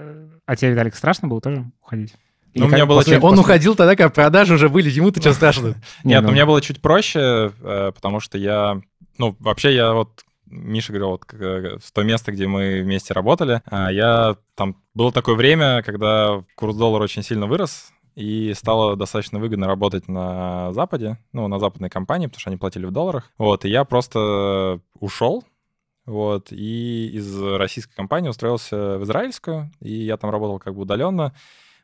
[0.52, 2.14] а тебе, Виталик, страшно было тоже уходить?
[2.54, 5.22] Ну, у меня было после- чуть- Он после- уходил тогда, когда продажи уже были, ему-то
[5.22, 5.76] что страшно.
[6.04, 8.82] Не, Нет, ну, у меня было чуть проще, э, потому что я...
[9.18, 10.26] Ну, вообще я вот...
[10.48, 14.76] Миша говорил, вот к- в то место, где мы вместе работали, а, я там...
[14.94, 20.74] Было такое время, когда курс доллара очень сильно вырос, и стало достаточно выгодно работать на
[20.74, 23.32] Западе, ну, на западной компании, потому что они платили в долларах.
[23.38, 25.46] Вот, и я просто ушел,
[26.12, 31.34] вот, и из российской компании устроился в израильскую, и я там работал как бы удаленно.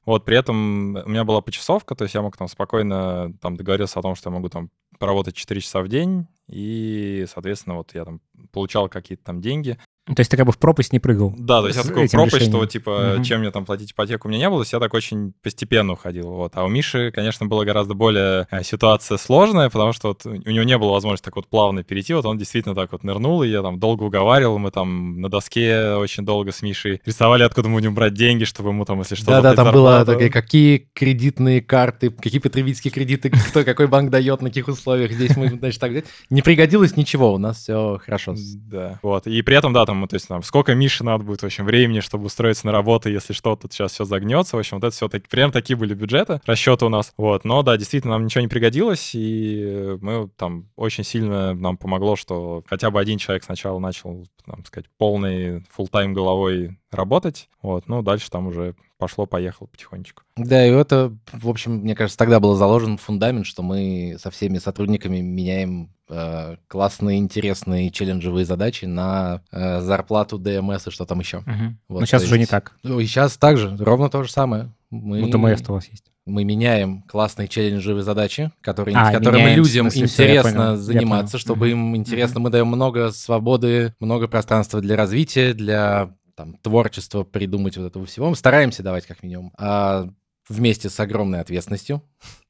[0.05, 3.99] Вот, при этом у меня была почасовка, то есть я мог там спокойно там договориться
[3.99, 8.05] о том, что я могу там поработать 4 часа в день, и, соответственно, вот я
[8.05, 9.77] там получал какие-то там деньги.
[10.07, 11.33] То есть ты как бы в пропасть не прыгал?
[11.37, 12.59] Да, то есть я такой этим пропасть, что решением.
[12.59, 13.23] вот, типа, Мгм.
[13.23, 15.93] чем мне там платить ипотеку, у меня не было, то есть я так очень постепенно
[15.93, 16.53] уходил, вот.
[16.55, 20.63] А у Миши, конечно, была гораздо более э, ситуация сложная, потому что вот у него
[20.63, 23.61] не было возможности так вот плавно перейти, вот он действительно так вот нырнул, и я
[23.61, 27.93] там долго уговаривал, мы там на доске очень долго с Мишей рисовали, откуда мы будем
[27.95, 32.39] брать деньги, чтобы ему там, если что, Да-да, там было такие, какие кредитные карты, какие
[32.39, 35.11] потребительские кредиты, кто какой банк дает, на каких условиях.
[35.11, 36.05] Здесь мы, значит, так взять.
[36.29, 38.35] Не пригодилось ничего, у нас все хорошо.
[38.55, 39.27] Да, вот.
[39.27, 42.01] И при этом, да, там, то есть, там, сколько Мише надо будет, в общем, времени,
[42.01, 44.57] чтобы устроиться на работу, если что, тут сейчас все загнется.
[44.57, 47.13] В общем, вот это все, таки, прям такие были бюджеты, расчеты у нас.
[47.17, 52.15] Вот, но, да, действительно, нам ничего не пригодилось, и мы там очень сильно нам помогло,
[52.15, 58.01] что хотя бы один человек сначала начал, там сказать, полный full-time головой работать, вот, ну,
[58.01, 60.23] дальше там уже пошло-поехало потихонечку.
[60.35, 64.57] Да, и это, в общем, мне кажется, тогда был заложен фундамент, что мы со всеми
[64.57, 71.39] сотрудниками меняем э, классные, интересные челленджевые задачи на э, зарплату ДМС и что там еще.
[71.45, 71.79] Мгм.
[71.87, 72.73] Вот, Но сейчас уже не так.
[72.83, 74.71] Ну, и сейчас также, ровно то же самое.
[74.89, 76.05] Мы, Ну, ДМС-то у вас есть.
[76.25, 81.33] мы меняем классные челленджевые задачи, которые, А, которыми меняем, людям смысле, интересно понял, я заниматься,
[81.33, 81.41] понял.
[81.41, 82.39] чтобы им интересно.
[82.39, 88.29] Мы даем много свободы, много пространства для развития, для там, творчества, придумать вот этого всего.
[88.29, 89.51] Мы стараемся давать как минимум.
[89.57, 90.07] А
[90.47, 92.01] вместе с огромной ответственностью.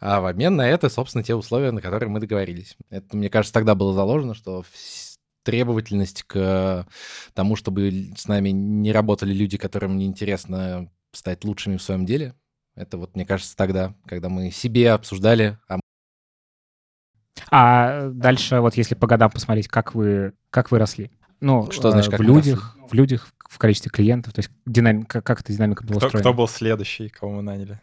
[0.00, 2.78] А в обмен на это, собственно, те условия, на которые мы договорились.
[2.88, 4.64] Это, мне кажется, тогда было заложено, что
[5.42, 6.86] требовательность к
[7.34, 12.34] тому, чтобы с нами не работали люди, которым неинтересно стать лучшими в своем деле.
[12.74, 15.80] Это вот, мне кажется, тогда, когда мы себе обсуждали, а
[17.50, 21.10] А дальше, вот если по годам посмотреть, как вы, как вы росли?
[21.40, 24.50] Ну, Что э, значит, как в мы людях, в людях, в количестве клиентов, то есть
[24.66, 26.22] динамика, как эта динамика была Кто, устроена?
[26.30, 27.80] кто был следующий, кого мы наняли?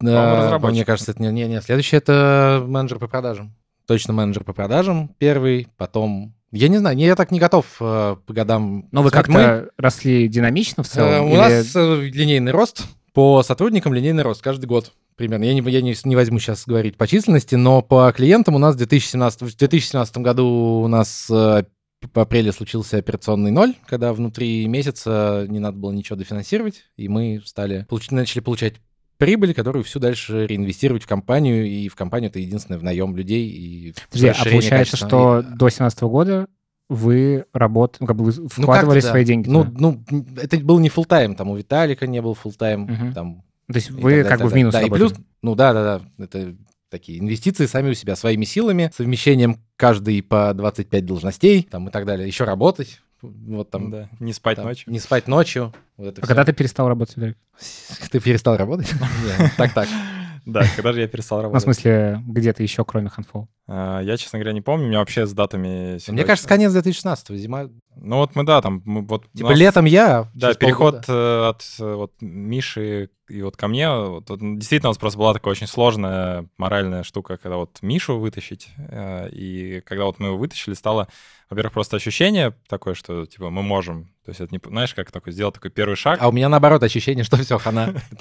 [0.00, 0.74] Да, разработчик.
[0.74, 1.60] мне кажется, это не, не, не.
[1.60, 3.54] Следующий это менеджер по продажам.
[3.86, 6.34] Точно менеджер по продажам первый, потом...
[6.50, 8.88] Я не знаю, не, я так не готов э, по годам.
[8.90, 11.26] Но вы как-то росли динамично в Э, целом?
[11.26, 12.84] у или- нас э, линейный рост.
[13.12, 15.44] По сотрудникам линейный рост каждый год примерно.
[15.44, 18.74] Я не, я не, не возьму сейчас говорить по численности, но по клиентам у нас
[18.74, 20.46] в 2017, в 2017 году
[20.82, 21.64] у нас э,
[22.12, 27.40] в апреле случился операционный ноль, когда внутри месяца не надо было ничего дофинансировать, и мы
[27.44, 28.74] стали, получ- начали получать
[29.18, 33.48] прибыль, которую всю дальше реинвестировать в компанию, и в компанию это единственное в наем людей
[33.48, 35.08] и Подожди, а получается, качества.
[35.08, 36.46] что И- до 2017 года
[36.88, 39.10] вы работали, ну, как бы вы Ну, вкладывали как-то да.
[39.10, 39.76] свои деньги Ну, туда?
[39.80, 40.04] ну,
[40.40, 43.12] это был не full тайм там у Виталика не был full тайм Мгм.
[43.12, 44.72] там То есть и вы так как бы так в минус.
[44.72, 45.08] Да, и работали?
[45.08, 46.54] плюс, ну да, да, да, это
[46.96, 52.06] такие инвестиции сами у себя, своими силами, совмещением каждый по 25 должностей, там и так
[52.06, 54.08] далее, еще работать, вот там, да.
[54.20, 54.92] Не спать там, ночью.
[54.92, 56.26] не спать ночью, вот А всё.
[56.26, 57.16] когда ты перестал работать,
[58.10, 58.90] ты перестал работать?
[59.56, 59.88] Так-так.
[60.46, 61.64] Да, когда же я перестал Ну, в работать?
[61.64, 63.10] смысле, где-то еще, кроме?
[63.66, 65.98] А, Я, честно говоря, не помню, у меня вообще с датами...
[66.10, 67.68] Мне кажется, конец 2016 зима.
[67.96, 69.26] Ну вот мы, да, там, мы вот...
[69.32, 70.30] Типа нас- летом я.
[70.34, 71.12] Да, переход полгода.
[71.12, 75.18] э, от э, вот Миши и вот ко мне, вот, вот, действительно, у нас просто
[75.18, 80.28] была такая очень сложная моральная штука, когда вот Мишу вытащить, э, и когда вот мы
[80.28, 81.08] его вытащили, стало,
[81.50, 85.32] во-первых, просто ощущение такое, что, типа, мы можем, то есть это не, знаешь, как такой,
[85.32, 87.94] сделать такой первый шаг, А у меня наоборот ощущение, что все, хана.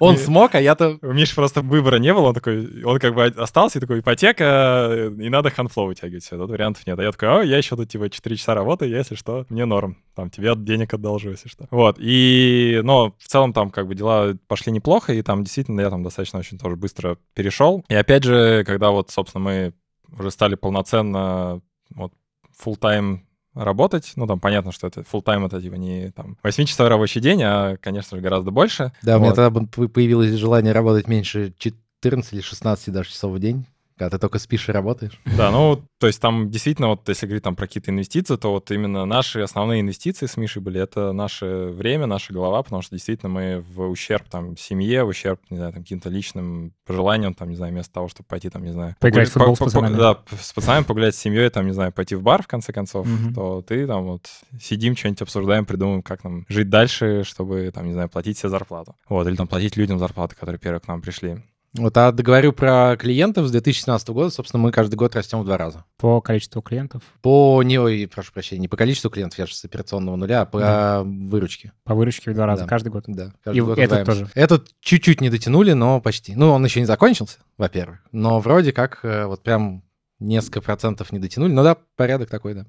[0.00, 0.98] Он смог, а я-то...
[1.00, 4.88] у Миши просто выбора не было, он такой, он как бы остался, и такой, ипотека,
[4.90, 6.98] э, и надо Хантфлоу вытягивать, все, тут вариантов нет.
[6.98, 9.98] А я такой, о, я еще тут, типа, 4 часа работаю, если что, мне норм,
[10.16, 11.68] там, тебе денег одолжу, если что.
[11.70, 15.90] Вот, и, но в целом там, как бы, дела пошли неплохо, и там действительно я
[15.90, 17.84] там достаточно очень тоже быстро перешел.
[17.88, 19.74] И опять же, когда вот, собственно, мы
[20.18, 22.12] уже стали полноценно, вот,
[22.60, 23.20] full time
[23.64, 27.42] работать, ну, там понятно, что это full time это типа не там 8-часовой рабочий день,
[27.42, 28.92] а, конечно же, гораздо больше.
[29.02, 29.36] Да, у меня Вот.
[29.36, 33.66] тогда появилось желание работать меньше 14 или 16 даже часов в день.
[33.98, 35.20] Когда ты только спишь и работаешь.
[35.24, 38.70] Да, ну, то есть там действительно, вот если говорить там про какие-то инвестиции, то вот
[38.70, 43.30] именно наши основные инвестиции с Мишей были, это наше время, наша голова, потому что действительно
[43.30, 47.56] мы в ущерб там семье, в ущерб, не знаю, там каким-то личным пожеланиям, там, не
[47.56, 48.94] знаю, вместо того, чтобы пойти там, не знаю...
[49.00, 49.96] Поиграть в футбол с по- по- пацанами.
[49.96, 53.06] Да, с пацанами погулять с семьей, там, не знаю, пойти в бар, в конце концов,
[53.06, 53.34] Мгм.
[53.34, 54.28] то ты там вот
[54.60, 58.94] сидим, что-нибудь обсуждаем, придумываем, как нам жить дальше, чтобы, там, не знаю, платить себе зарплату.
[59.08, 61.42] Вот, или там платить людям зарплаты, которые первые к нам пришли.
[61.76, 65.58] Вот, а договорю про клиентов с 2017 года, собственно, мы каждый год растем в два
[65.58, 65.84] раза.
[65.98, 69.64] По количеству клиентов, По, не, ой, прошу прощения, не по количеству клиентов, я же с
[69.64, 71.02] операционного нуля, а по Да.
[71.04, 71.72] выручке.
[71.84, 72.68] по выручке в два раза Да.
[72.68, 73.04] каждый год.
[73.06, 74.12] Да, И каждый год этот удваиваемся.
[74.12, 74.30] тоже.
[74.34, 76.34] Этот чуть-чуть не дотянули, но почти.
[76.34, 77.98] Ну, он еще не закончился, во-первых.
[78.12, 79.82] Но вроде как э, вот прям
[80.18, 81.52] несколько процентов не дотянули.
[81.52, 82.66] Ну да, порядок такой, да.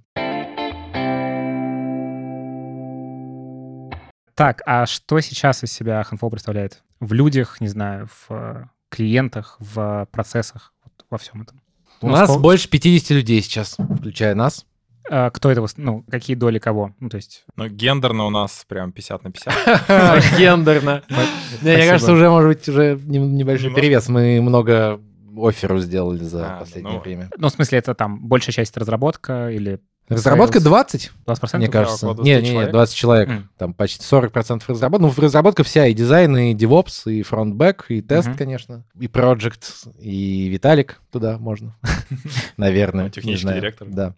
[4.36, 6.82] Так, а что сейчас из себя Handful представляет?
[7.00, 11.62] В людях, не знаю, в э, клиентах, в процессах, вот во всем этом.
[12.02, 14.66] У Ну, нас сколько- больше 50 людей сейчас, включая нас.
[15.12, 16.94] А, кто это, ну, какие доли кого?
[17.00, 17.44] Ну, то есть...
[17.56, 19.54] Ну, гендерно у нас прям 50 на 50.
[20.40, 21.02] Гендерно.
[21.62, 23.76] Не, Мне кажется, уже, может быть, уже небольшой Немножко.
[23.82, 24.08] перевес.
[24.10, 25.02] Мы много
[25.36, 27.30] офферов сделали за А, последнее ну, время.
[27.38, 30.64] Ну, в смысле, это там большая часть разработка или Разработка sales?
[30.64, 31.58] 20, 20%?
[31.58, 32.08] мне кажется.
[32.08, 32.72] Не, 20 не, не, человек.
[32.72, 33.30] 20 человек.
[33.30, 33.50] М.
[33.58, 35.06] Там почти 40% разработка.
[35.08, 38.38] Ну, разработка вся, и дизайн, и DevOps, и фронт, бэк, и тест, Мгм.
[38.38, 41.76] конечно, и Project, и Виталик туда можно,
[42.58, 43.06] наверное.
[43.06, 43.88] Ну, технический директор.
[43.90, 44.16] Да.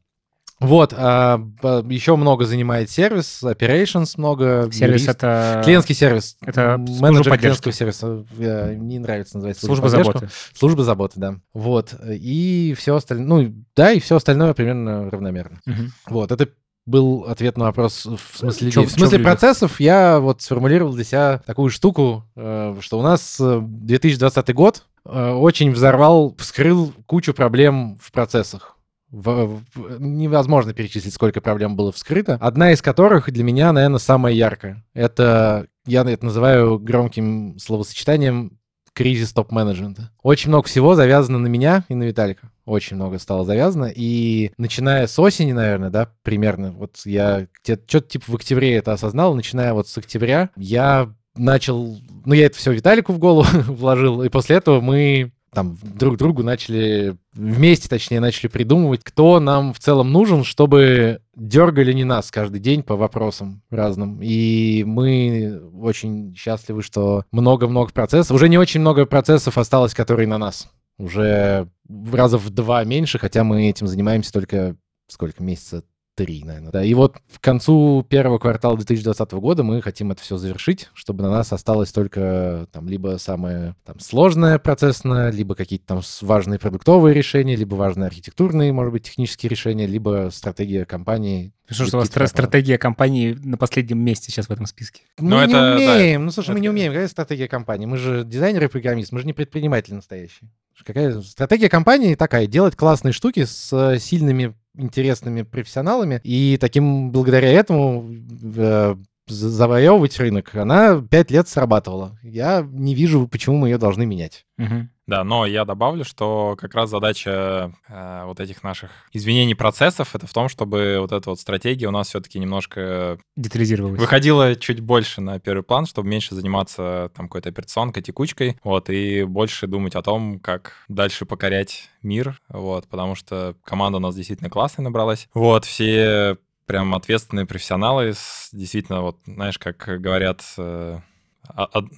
[0.61, 4.69] Вот, еще много занимает сервис, operations много.
[4.71, 5.09] Сервис юрист.
[5.09, 5.61] это...
[5.65, 6.37] Клиентский сервис.
[6.45, 8.23] это Менеджер клиентского сервиса.
[8.37, 10.13] Э, Не нравится называть Служба поддержку.
[10.13, 10.29] заботы.
[10.53, 11.35] Служба заботы, да.
[11.53, 11.95] Вот.
[12.07, 13.27] И все остальное.
[13.27, 15.59] Ну, да, и все остальное примерно равномерно.
[15.65, 15.91] Мгм.
[16.07, 16.31] Вот.
[16.31, 16.47] Это
[16.85, 18.83] был ответ на вопрос в смысле Чё-.
[18.83, 23.37] В смысле в процессов я вот сформулировал для себя такую штуку, э, что у нас
[23.39, 28.77] э, 2020 год э, очень взорвал, вскрыл кучу проблем в процессах.
[29.11, 32.37] В- в- невозможно перечислить, сколько проблем было вскрыто.
[32.39, 34.83] Одна из которых для меня, наверное, самая яркая.
[34.93, 38.57] Это, я это называю громким словосочетанием
[38.93, 40.11] кризис топ-менеджмента.
[40.21, 42.51] Очень много всего завязано на меня и на Виталика.
[42.65, 43.91] Очень много стало завязано.
[43.93, 49.33] И начиная с осени, наверное, да, примерно, вот я что-то типа в октябре это осознал,
[49.33, 54.29] начиная вот с октября, я начал, ну, я это все Виталику в голову вложил, и
[54.29, 60.11] после этого мы там друг другу начали, вместе, точнее, начали придумывать, кто нам в целом
[60.11, 64.19] нужен, чтобы дергали не нас каждый день по вопросам разным.
[64.21, 70.37] И мы очень счастливы, что много-много процессов, уже не очень много процессов осталось, которые на
[70.37, 70.69] нас.
[70.97, 71.67] Уже
[72.11, 75.83] раза в два меньше, хотя мы этим занимаемся только сколько месяца
[76.15, 76.71] три, наверное.
[76.71, 81.23] Да, и вот к концу первого квартала 2020 года мы хотим это все завершить, чтобы
[81.23, 87.13] на нас осталось только там либо самое там сложное процессное, либо какие-то там важные продуктовые
[87.13, 91.53] решения, либо важные архитектурные, может быть, технические решения, либо стратегия компании.
[91.69, 95.03] Что, что у вас стра- стратегия компании на последнем месте сейчас в этом списке?
[95.17, 96.25] Мы Ну, не это, да, умеем.
[96.25, 96.91] ну, слушай, мы не это- умеем.
[96.91, 97.85] Какая стратегия компании?
[97.85, 100.49] Мы же дизайнеры и программисты, мы же не предприниматели настоящие.
[100.85, 102.47] Какая стратегия компании такая?
[102.47, 106.19] Делать классные штуки с э, сильными, интересными профессионалами.
[106.23, 108.09] И таким, благодаря этому,
[108.55, 108.95] э,
[109.27, 110.55] за- завоевывать рынок.
[110.55, 112.17] Она пять лет срабатывала.
[112.23, 114.45] Я не вижу, почему мы ее должны менять.
[114.57, 114.89] Мгм.
[115.11, 120.25] Да, но я добавлю, что как раз задача э, вот этих наших изменений процессов это
[120.25, 123.99] в том, чтобы вот эта вот стратегия у нас все-таки немножко Детализировалось.
[123.99, 129.25] выходила чуть больше на первый план, чтобы меньше заниматься там какой-то операционкой, текучкой, вот, и
[129.25, 134.49] больше думать о том, как дальше покорять мир, вот, потому что команда у нас действительно
[134.49, 135.27] классная набралась.
[135.33, 138.13] Вот, все прям ответственные профессионалы,
[138.53, 140.99] действительно, вот, знаешь, как говорят, э,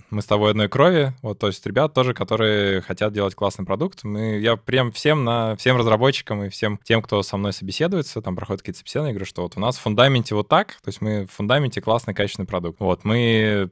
[0.10, 4.04] мы с тобой одной крови, вот, то есть ребят тоже, которые хотят делать классный продукт.
[4.04, 8.36] Мы, я прям всем, на, всем разработчикам и всем тем, кто со мной собеседуется, там
[8.36, 11.26] проходят какие-то собеседования, говорю, что вот у нас в фундаменте вот так, то есть мы
[11.26, 12.80] в фундаменте классный, качественный продукт.
[12.80, 13.70] Вот, мы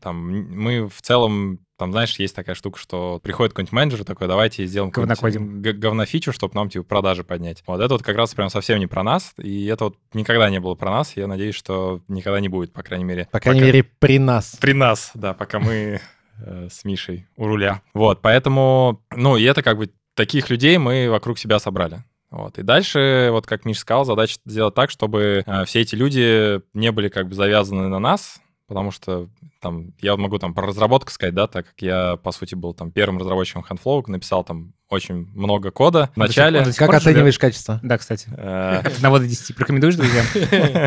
[0.00, 4.64] там, мы в целом, там, знаешь, есть такая штука, что приходит какой-нибудь менеджер такой, давайте
[4.66, 5.62] сделаем какую-нибудь Говнокодим.
[5.62, 7.62] г- говнофичу, чтобы нам, типа, продажи поднять.
[7.66, 10.60] Вот это вот как раз прям совсем не про нас, и это вот никогда не
[10.60, 13.28] было про нас, я надеюсь, что никогда не будет, по крайней мере.
[13.30, 14.56] По крайней Пока- мере, при нас.
[14.60, 16.00] при нас, да, пока мы
[16.44, 17.82] э, с Мишей у руля.
[17.94, 22.04] Вот, поэтому, ну, и это как бы таких людей мы вокруг себя собрали.
[22.30, 22.58] Вот.
[22.58, 26.90] И дальше, вот как Миша сказал, задача сделать так, чтобы э, все эти люди не
[26.90, 29.28] были как бы завязаны на нас, потому что
[29.60, 32.90] там я могу там про разработку сказать, да, так как я, по сути, был там
[32.90, 36.60] первым разработчиком Handflow, написал там очень много кода в до сих- начале.
[36.60, 37.06] до сих Как пор живет?
[37.14, 37.80] оцениваешь качество?
[37.82, 38.28] Да, кстати.
[38.36, 39.54] Э, На воду 10.
[39.56, 40.24] Порекомендуешь друзьям?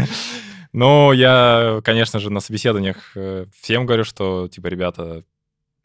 [0.77, 5.23] Ну, я, конечно же, на собеседованиях э, всем говорю, что, типа, ребята,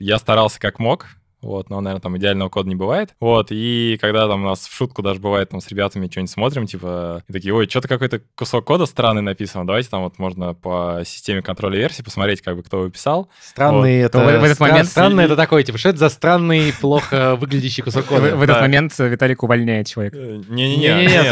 [0.00, 1.06] я старался как мог,
[1.42, 4.74] вот, но, наверное, там идеального кода не бывает, вот, и когда там у нас в
[4.74, 8.64] шутку даже бывает, там, с ребятами что-нибудь смотрим, типа, и такие, ой, что-то какой-то кусок
[8.64, 12.80] кода странный написан, давайте там вот можно по системе контроля версий посмотреть, как бы, кто
[12.80, 13.28] его писал.
[13.42, 14.06] Странный Вот.
[14.06, 14.18] это...
[14.18, 17.36] То в- в этот стра- момент- Странный это такой, типа, что это за странный, плохо
[17.36, 18.36] выглядящий кусок кода?
[18.36, 20.16] в этот момент Виталик увольняет человека.
[20.18, 21.22] Э, Не-не-не,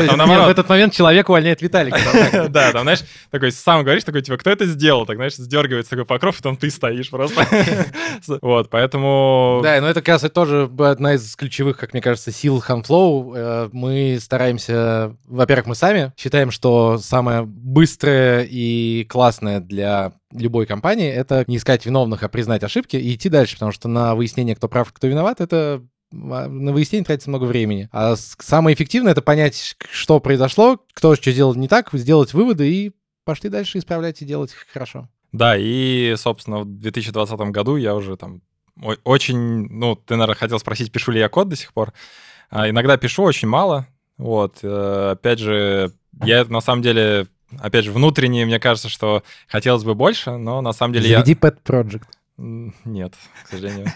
[0.47, 1.99] в этот момент человек увольняет Виталика.
[2.49, 5.05] Да, там, знаешь, такой сам говоришь, такой, типа, кто это сделал?
[5.07, 7.47] Так, знаешь, сдергивается такой покров, и там ты стоишь просто.
[8.43, 9.61] Вот, поэтому...
[9.63, 13.33] Да, но это как раз и тоже одна из ключевых, как мне кажется, сил Handflow.
[13.37, 21.11] Э, Мы стараемся, во-первых, мы сами считаем, что самое быстрое и классное для любой компании
[21.11, 24.69] это не искать виновных, а признать ошибки и идти дальше, потому что на выяснение, кто
[24.69, 25.83] прав, кто виноват, это
[26.13, 27.89] а, на выяснение тратится много времени.
[27.93, 32.93] А самое эффективное это понять, что произошло, кто что сделал не так, сделать выводы и
[33.25, 35.09] пошли дальше исправлять и делать хорошо.
[35.33, 38.41] Да, и, собственно, в 2020 году я уже там
[39.05, 39.69] очень...
[39.71, 41.93] Ну, ты, наверное, хотел спросить, пишу ли я код до сих пор.
[42.51, 43.87] А, иногда пишу, очень мало.
[44.17, 44.59] Вот.
[44.63, 47.27] э, Опять же, я на самом деле...
[47.59, 51.21] Опять же, внутренне, мне кажется, что хотелось бы больше, но на самом деле я...
[51.21, 52.05] Заведи pet project.
[52.85, 53.15] Нет,
[53.45, 53.87] к сожалению.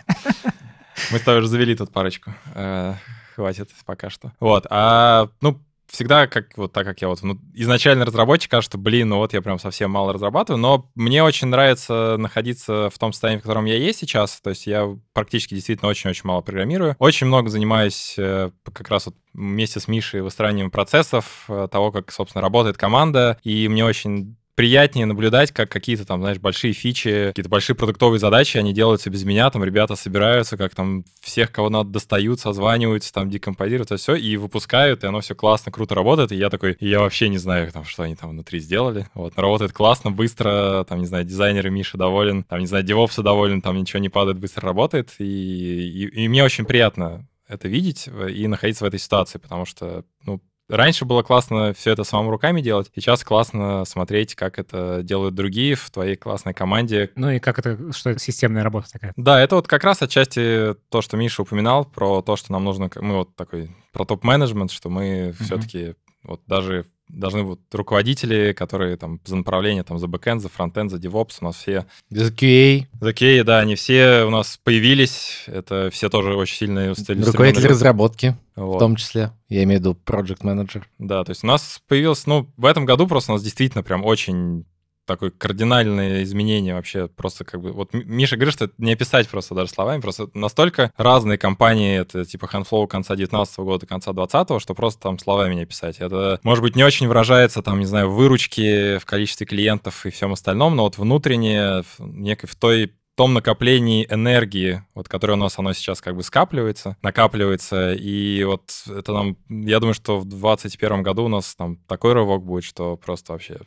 [1.10, 2.32] Мы с тобой уже завели тут парочку.
[2.54, 2.94] Э,
[3.34, 4.32] Хватит пока что.
[4.40, 4.66] Вот.
[4.70, 9.18] А, ну, всегда, как вот так как я вот ну, изначально разработчик, кажется, блин, ну
[9.18, 13.42] вот я прям совсем мало разрабатываю, но мне очень нравится находиться в том состоянии, в
[13.42, 14.40] котором я есть сейчас.
[14.40, 16.96] То есть я практически действительно очень-очень мало программирую.
[16.98, 22.10] Очень много занимаюсь э, как раз вот вместе с Мишей выстраиванием процессов, э, того, как,
[22.10, 23.38] собственно, работает команда.
[23.42, 28.58] И мне очень приятнее наблюдать, как какие-то там, знаешь, большие фичи, какие-то большие продуктовые задачи,
[28.58, 33.30] они делаются без меня, там ребята собираются, как там всех, кого надо, достают, созваниваются, там
[33.30, 37.00] декомпозируют, это все, и выпускают, и оно все классно, круто работает, и я такой, я
[37.00, 41.06] вообще не знаю, там, что они там внутри сделали, вот, работает классно, быстро, там, не
[41.06, 45.10] знаю, дизайнеры Миша доволен, там, не знаю, девопсы доволен, там ничего не падает, быстро работает,
[45.18, 49.64] и, и, и мне очень приятно это видеть э, и находиться в этой ситуации, потому
[49.64, 55.00] что, ну, Раньше было классно все это самому руками делать, сейчас классно смотреть, как это
[55.02, 57.10] делают другие в твоей классной команде.
[57.14, 59.12] Ну и как это, что это системная работа такая?
[59.16, 62.90] Да, это вот как раз отчасти то, что Миша упоминал, про то, что нам нужно,
[62.96, 65.44] мы вот такой, про топ-менеджмент, что мы Мгм.
[65.44, 70.90] все-таки вот даже должны вот руководители, которые там за направление, там за бэкэнд, за фронтенд,
[70.90, 75.90] за DevOps, у нас все Без QA, Окей, да, они все у нас появились, это
[75.92, 77.22] все тоже очень сильные устали.
[77.22, 78.76] руководитель разработки Вот.
[78.76, 79.32] в том числе.
[79.48, 80.82] Я имею в виду project manager.
[80.98, 84.04] Да, то есть у нас появилось, ну, в этом году просто у нас действительно прям
[84.04, 84.64] очень
[85.12, 87.72] такое кардинальное изменение вообще просто как бы...
[87.72, 92.24] Вот Миша говорит, что это не описать просто даже словами, просто настолько разные компании, это
[92.24, 95.98] типа Handflow конца 19 года, конца 20 что просто там словами не описать.
[96.00, 100.10] Это, может быть, не очень выражается там, не знаю, в выручке, в количестве клиентов и
[100.10, 105.36] всем остальном, но вот внутренне, в некой в той том накоплении энергии, вот, которое у
[105.36, 110.24] нас оно сейчас как бы скапливается, накапливается, и вот это нам, я думаю, что в
[110.24, 113.58] 2021 году у нас там такой рывок будет, что просто вообще...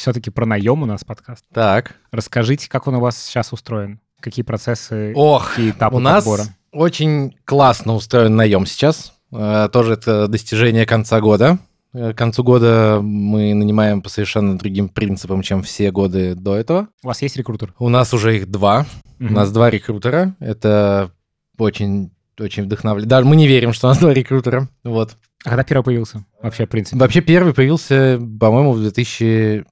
[0.00, 1.44] Все-таки про наем у нас подкаст.
[1.52, 1.94] Так.
[2.10, 4.00] Расскажите, как он у вас сейчас устроен?
[4.20, 6.44] Какие процессы, Ох, какие этапы у нас подбора?
[6.72, 9.12] очень классно устроен наем сейчас.
[9.30, 11.58] Э, Тоже это достижение конца года.
[11.92, 16.88] Э, К концу года мы нанимаем по совершенно другим принципам, чем все годы до этого.
[17.02, 17.74] У вас есть рекрутер?
[17.78, 18.86] У нас уже их два.
[19.18, 19.34] У Мгм.
[19.34, 20.34] нас два рекрутера.
[20.40, 21.10] Это
[21.58, 23.06] очень, очень вдохновляет.
[23.06, 24.66] Даже мы не верим, что у нас два рекрутера.
[24.82, 25.18] Вот.
[25.44, 26.24] А когда первый появился?
[26.42, 26.96] Вообще, в принципе.
[26.98, 29.66] Вообще первый появился, по-моему, в 2018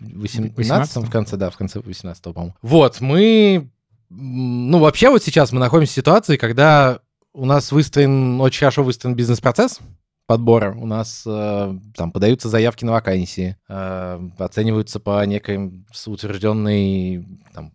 [0.00, 0.96] 18?
[0.96, 2.54] в конце, да, в конце 18 по-моему.
[2.62, 3.70] Вот, мы...
[4.10, 7.00] Ну, вообще вот сейчас мы находимся в ситуации, когда
[7.32, 9.80] у нас выстроен, очень хорошо выстроен бизнес-процесс
[10.26, 10.74] подбора.
[10.74, 17.72] У нас э, там подаются заявки на вакансии, э, оцениваются по некой утвержденной там,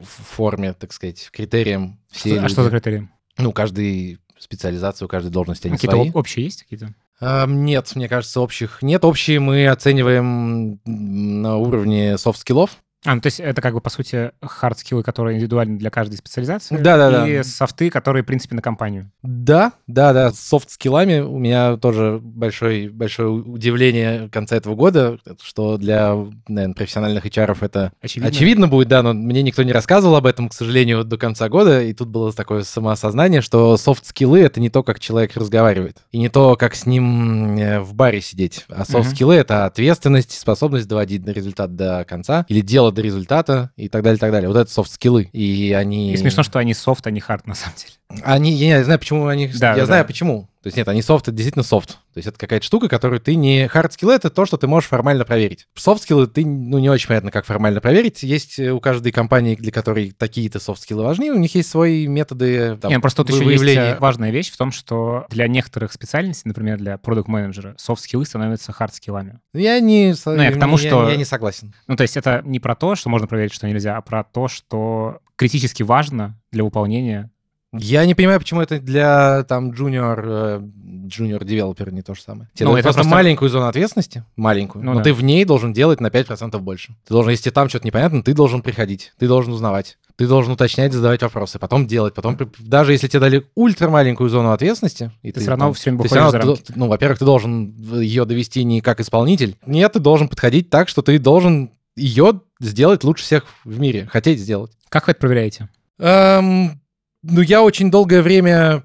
[0.00, 2.80] форме, так сказать, критериям все а что за люди.
[2.80, 3.08] критерии?
[3.36, 6.08] Ну, каждый специализацию, каждой должности они Какие-то свои.
[6.10, 6.94] об- общие есть какие-то?
[7.20, 9.04] Ам, Нет, мне кажется, общих нет.
[9.04, 12.78] Общие мы оцениваем на уровне софт-скиллов.
[13.04, 16.76] А, ну то есть это как бы, по сути, хард-скиллы, которые индивидуальны для каждой специализации.
[16.76, 17.28] Да-да-да.
[17.28, 19.10] И софты, которые, в принципе, на компанию.
[19.22, 25.18] Да, да, да, с софт-скиллами у меня тоже большой, большое удивление в конце этого года,
[25.42, 26.16] что для,
[26.48, 28.28] наверное, профессиональных HR это Очевидно.
[28.28, 31.82] очевидно будет, да, но мне никто не рассказывал об этом, к сожалению, до конца года,
[31.82, 36.28] и тут было такое самоосознание, что софт-скиллы— это не то, как человек разговаривает, и не
[36.28, 41.30] то, как с ним э, в баре сидеть, а софт-скиллы— это ответственность, способность доводить до
[41.30, 44.48] результата до конца, или дело до результата, и так далее, так далее.
[44.48, 46.12] Вот это софт-скиллы, и они...
[46.12, 48.22] И смешно, что они софт, а не хард, на самом деле.
[48.24, 49.48] Они, я не знаю, почему они...
[49.48, 50.48] Да, я да, знаю, почему.
[50.62, 51.90] То есть нет, они софт, это действительно софт.
[52.12, 53.66] То есть это какая-то штука, которую ты не...
[53.66, 55.66] Skill— это то, что ты можешь формально проверить.
[55.76, 58.22] Soft skill ты, ну, не очень понятно, как формально проверить.
[58.24, 62.06] Есть э, у каждой компании, для которой такие-то soft skills важны, у них есть свои
[62.08, 63.94] методы там, Не, просто тут еще есть выявления.
[63.94, 68.24] э, важная вещь в том, что для некоторых специальностей, например, для продукт менеджера soft skills
[68.24, 69.38] становятся hard скиллами.
[69.54, 71.72] Я не, Ну, я к тому, я- что- я не согласен.
[71.86, 74.48] Ну, то есть это не про то, что можно проверить, что нельзя, а про то,
[74.48, 77.30] что критически важно для выполнения.
[77.72, 80.60] Я не понимаю, почему это для там junior, э,
[81.08, 82.48] junior developer не то же самое.
[82.54, 85.04] Тебе Ну, это просто, просто- маленькую зону ответственности, маленькую, Ну но да.
[85.04, 86.96] ты в ней должен делать на 5% больше.
[87.06, 89.98] Ты должен, если там что-то непонятно, ты должен приходить, ты должен узнавать.
[90.16, 94.50] Ты должен уточнять, задавать вопросы, потом делать, потом даже если тебе дали ультра маленькую зону
[94.52, 97.24] ответственности, и Ты всё равно там- всё время ты выходишь равно ты ну, во-первых, ты
[97.26, 102.40] должен ее довести не как исполнитель, нет, ты должен подходить так, что ты должен ее
[102.60, 104.72] сделать лучше всех в мире, хотеть сделать.
[104.88, 105.68] Как вы это проверяете?
[106.00, 106.80] Эм,
[107.22, 108.84] ну, я очень долгое время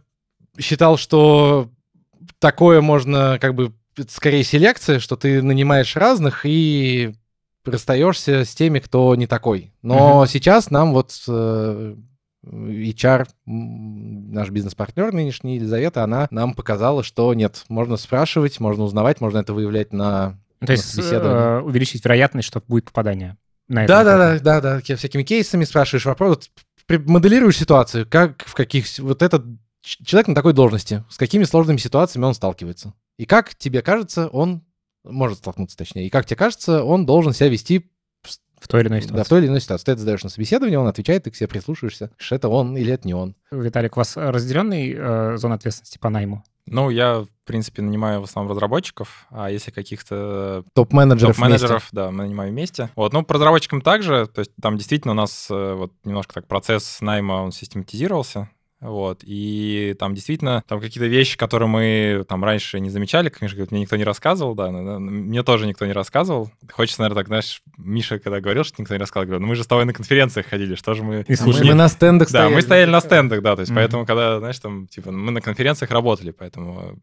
[0.59, 1.69] считал, что
[2.39, 3.73] такое можно, как бы,
[4.09, 7.15] скорее селекция, что ты нанимаешь разных и
[7.65, 9.73] расстаешься с теми, кто не такой.
[9.81, 11.95] Но сейчас нам вот э,
[12.45, 19.39] HR, наш бизнес-партнер нынешний, Елизавета, она нам показала, что нет, можно спрашивать, можно узнавать, можно
[19.39, 20.39] это выявлять на...
[20.59, 23.38] То есть э, увеличить вероятность, что будет попадание.
[23.67, 26.49] на это Да, да, да, да, да, всякими кейсами спрашиваешь вопрос,
[26.89, 29.45] моделируешь ситуацию, как в каких вот этот
[29.81, 34.63] человек на такой должности, с какими сложными ситуациями он сталкивается, и как тебе кажется, он
[35.03, 37.91] может столкнуться, точнее, и как тебе кажется, он должен себя вести
[38.59, 39.29] В той или иной да, в ситуации.
[39.29, 39.86] той или иной ситуации.
[39.86, 42.93] Ты это задаешь на собеседование, он отвечает, ты к себе прислушиваешься, что это он или
[42.93, 43.36] это не он.
[43.51, 46.45] Виталик, у вас разделенный э, зона ответственности по найму?
[46.66, 52.24] Ну, я, в принципе, нанимаю в основном разработчиков, а если каких-то Топ-менеджеров топ-менеджеров, да, мы
[52.24, 52.89] нанимаем вместе.
[52.95, 56.47] Вот, ну, по разработчикам также, то есть там действительно у нас э, вот немножко так
[56.47, 58.49] процесс найма, он систематизировался,
[58.84, 63.55] вот, и там действительно там какие-то вещи, которые мы там раньше не замечали, как Миша
[63.55, 66.51] говорит, мне никто не рассказывал, да, мне тоже никто не рассказывал.
[66.71, 69.63] Хочется, наверное, так, знаешь, Миша, когда говорил, что никто не рассказывал, говорю, ну мы же
[69.63, 71.21] с тобой на конференциях ходили, что же мы...
[71.21, 71.67] И Мы, слушали.
[71.69, 72.53] мы на стендах Да, стояли.
[72.55, 73.79] мы стояли на стендах, да, то есть Мгм.
[73.79, 76.99] поэтому, когда, знаешь, там, типа, мы на конференциях работали, поэтому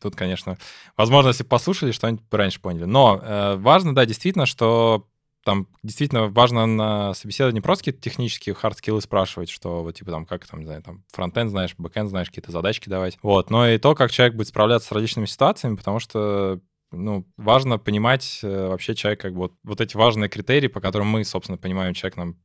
[0.00, 0.58] тут, конечно,
[0.96, 2.84] возможно, если послушали, что-нибудь раньше поняли.
[2.84, 5.06] Но э, важно, да, действительно, что
[5.44, 10.46] там действительно важно на собеседовании просто какие-то технические хардскиллы спрашивать, что вот, типа, там, как
[10.46, 13.18] там, не знаю, там, фронтенд знаешь, бэкенд знаешь, какие-то задачки давать.
[13.22, 16.60] Вот, но и то, как человек будет справляться с различными ситуациями, потому что
[16.92, 21.08] ну, важно понимать э, вообще человек, как бы вот, вот эти важные критерии, по которым
[21.08, 22.36] мы, собственно, понимаем, человек нам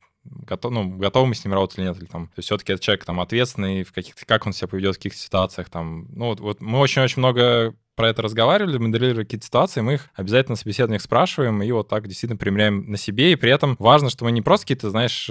[0.46, 2.82] готов, ну, готовы мы с ним работать или нет, или там, то есть все-таки это
[2.82, 6.40] человек там ответственный, в каких-то, как он себя поведет в каких-то ситуациях, там, ну, вот,
[6.40, 11.02] вот мы очень-очень много про это разговаривали, моделировали какие-то ситуации, мы их обязательно на собеседованиях
[11.02, 14.42] спрашиваем, и вот так действительно примеряем на себе, и при этом важно, что мы не
[14.42, 15.30] просто какие-то, знаешь,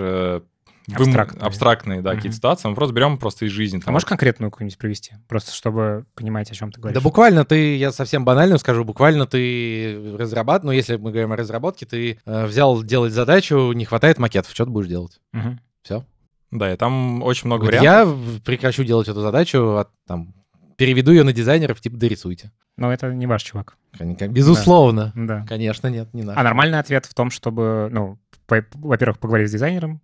[0.89, 1.43] э, вым- Абстрактные.
[1.47, 2.17] абстрактные да, Мгм.
[2.19, 3.79] какие-то ситуации, мы просто берем просто из жизни.
[3.79, 5.15] А там, можешь конкретную какую-нибудь привести?
[5.29, 6.95] Просто чтобы понимать, о чем ты говоришь.
[6.95, 11.37] Да буквально ты, я совсем банально скажу, буквально ты разрабатываешь, ну если мы говорим о
[11.37, 15.21] разработке, ты э, взял делать задачу, не хватает макетов, что ты будешь делать?
[15.33, 15.61] Мгм.
[15.83, 16.05] Все.
[16.53, 18.17] Да, и там очень много Вот вариантов.
[18.35, 20.33] я прекращу делать эту задачу, а, там,
[20.77, 22.53] переведу ее на дизайнеров, типа, дорисуйте.
[22.77, 23.77] Но это не ваш чувак.
[24.31, 25.13] Безусловно.
[25.15, 25.45] Да.
[25.49, 26.37] Конечно, нет, не наш.
[26.37, 28.19] А нормальный ответ в том, чтобы, ну,
[28.49, 30.01] во-первых, поговорить с дизайнером.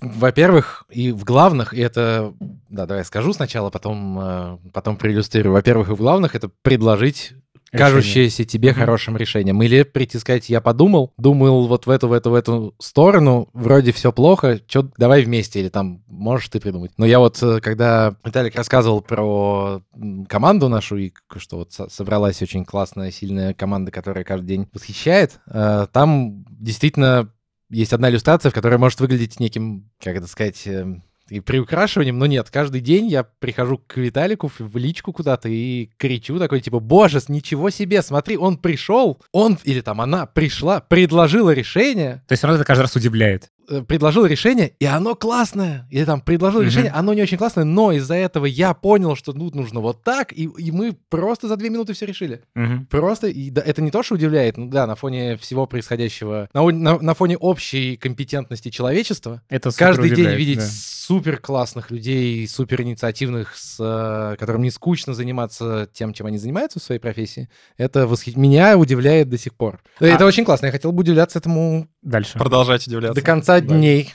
[0.00, 2.32] Во-первых, и в главных, и это,
[2.68, 5.52] да, давай я скажу сначала, потом, э, потом проиллюстрирую.
[5.52, 7.32] Во-первых, и в главных это предложить
[7.72, 8.80] кажущееся тебе Мгм.
[8.80, 9.60] хорошим решением.
[9.60, 13.92] Или прийти сказать, я подумал, думал вот в эту, в эту, в эту сторону, вроде
[13.92, 16.92] все плохо, чё, давай вместе, или там можешь ты придумать.
[16.96, 19.82] Но я вот, э, когда Виталик рассказывал про
[20.28, 25.40] команду нашу, и что вот со- собралась очень классная, сильная команда, которая каждый день восхищает,
[25.48, 27.28] э, там действительно
[27.70, 32.26] есть одна иллюстрация, в которой может выглядеть неким, как это сказать, эм, и приукрашиванием, но
[32.26, 37.20] нет, каждый день я прихожу к Виталику в личку куда-то и кричу такой, типа, боже,
[37.28, 42.56] ничего себе, смотри, он пришел, он, или там она пришла, предложила решение, То есть равно
[42.56, 43.50] это каждый раз удивляет.
[43.68, 45.86] Э, предложила решение, и оно классное.
[45.90, 46.70] Или там предложила Мгм.
[46.70, 50.32] решение, оно не очень классное, но из-за этого я понял, что ну, нужно вот так,
[50.32, 52.42] и, и мы просто за две минуты все решили.
[52.54, 52.86] Мгм.
[52.86, 56.62] Просто, и да, это не то, что удивляет, ну да, на фоне всего происходящего, на,
[56.70, 60.64] на- на фоне общей компетентности человечества, Это каждый день видеть да.
[61.06, 66.80] Супер классных людей, супер инициативных, с, э, которым не скучно заниматься тем, чем они занимаются
[66.80, 69.80] в своей профессии, это восхи- меня удивляет до сих пор.
[70.00, 72.38] Это очень классно, я хотел бы удивляться этому Дальше.
[72.38, 73.14] Продолжать удивляться.
[73.20, 73.66] до конца Да.
[73.66, 74.12] дней.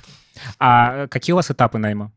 [0.59, 2.11] А какие у вас этапы найма?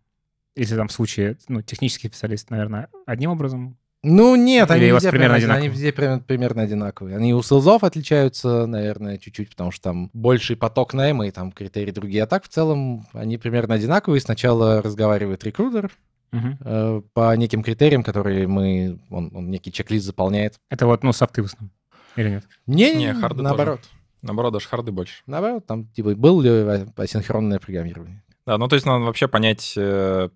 [0.57, 3.77] Если там в случае, ну, технический специалист, наверное, одним образом?
[4.05, 5.71] Ну нет, Или они у вас везде примерно примерно, они одинаковые?
[5.71, 7.17] везде примерно, примерно одинаковые.
[7.17, 11.91] Они у селзов отличаются, наверное, чуть-чуть, потому что там больший поток найма и там критерии
[11.91, 12.23] другие.
[12.23, 14.21] А так в целом они примерно одинаковые.
[14.21, 15.91] Сначала разговаривает рекрутер,
[16.33, 18.99] э, по неким критериям, которые мы...
[19.11, 20.61] Он, он некий чек-лист заполняет.
[20.69, 21.71] Это вот, ну, софты в основном.
[22.17, 22.45] Или нет?
[22.67, 23.81] Не, Не, харды наоборот.
[24.23, 25.23] Наоборот, даже харды больше.
[25.27, 26.51] Наоборот, там, типа, был ли
[26.97, 28.23] асинхронное программирование?
[28.47, 30.29] Да, ну то есть надо вообще понять э,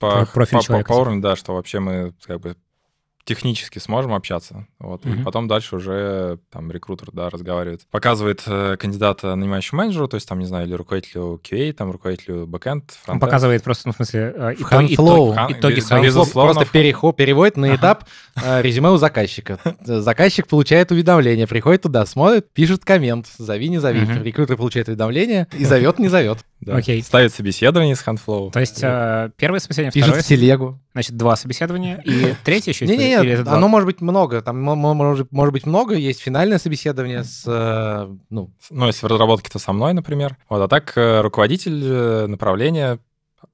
[0.00, 2.56] Про по, профиль по- по- человека, по уровню, да, что вообще мы как бы
[3.24, 4.66] технически сможем общаться.
[4.78, 5.20] Вот, Мгм.
[5.20, 7.82] И потом дальше уже там рекрутер, да, разговаривает.
[7.90, 12.46] Показывает э, кандидата нанимающему менеджеру, то есть там, не знаю, или руководителю QA, там, руководителю
[12.46, 14.94] бэкэнд, Он показывает просто, ну, в смысле, э, ито- Handflow.
[14.94, 18.04] итоги, Хан- итоги безусловно, Просто переход, переводит на этап
[18.42, 19.58] э, резюме у заказчика.
[19.84, 24.00] Заказчик получает уведомление, приходит туда, смотрит, пишет коммент, зови, не зови.
[24.22, 26.38] Рекрутер получает уведомление и зовет, не зовет.
[26.62, 26.76] Да.
[26.76, 27.02] Окей.
[27.02, 28.52] Ставит собеседование с Handflow.
[28.52, 30.78] То есть э, первое собеседование, Пишет второе, в телегу.
[30.92, 33.54] значит, два собеседования, и третье еще Или это два?
[33.56, 34.40] оно может быть много.
[34.42, 35.96] Там мо- мо- может, может быть много.
[35.96, 40.36] Есть финальное собеседование с, э, ну, Ну, если в разработке, то со мной, например.
[40.48, 42.98] Вот, а так э, руководитель э, направления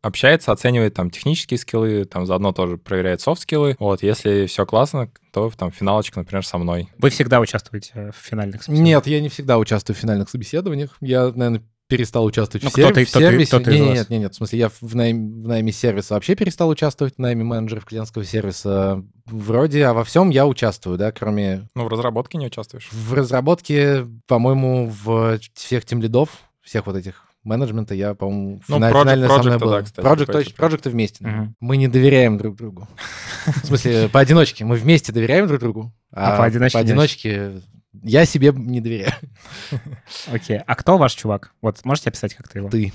[0.03, 3.75] общается, оценивает там технические скиллы, там заодно тоже проверяет софт-скиллы.
[3.79, 6.89] Вот, если все классно, то там финалочка, например, со мной.
[6.99, 8.97] Вы всегда участвуете э, в финальных собеседованиях?
[8.99, 10.97] Нет, я не всегда участвую в финальных собеседованиях.
[11.01, 13.49] Я, наверное, перестал участвовать Ну, в, сер- кто-то- в кто-то- сервисе.
[13.49, 13.99] кто-то из Не, не, вас.
[13.99, 14.33] нет, нет, нет.
[14.35, 18.25] В смысле, я в найме, в найме сервиса вообще перестал участвовать, в найме менеджеров клиентского
[18.25, 19.03] сервиса.
[19.27, 22.89] Вроде, а во всем я участвую, да, кроме Ну, в разработке не участвуешь.
[22.93, 26.29] в разработке, по-моему, в всех тем лидов,
[26.63, 29.71] всех вот этих менеджмента я, по-моему, Ну, фина- project- финально со мной был.
[29.71, 31.27] да, кстати, Project, точно, проекты вместе.
[31.27, 31.55] Мгм.
[31.61, 32.87] Мы не доверяем друг другу.
[33.47, 34.67] В смысле, поодиночке.
[34.67, 37.63] Мы вместе доверяем друг другу, А а поодиночке поодиночке
[38.03, 39.13] я себе не доверяю.
[40.33, 40.59] Окей.
[40.59, 41.53] А кто ваш чувак?
[41.61, 42.69] Вот можете описать как-то его?
[42.69, 42.93] Ты.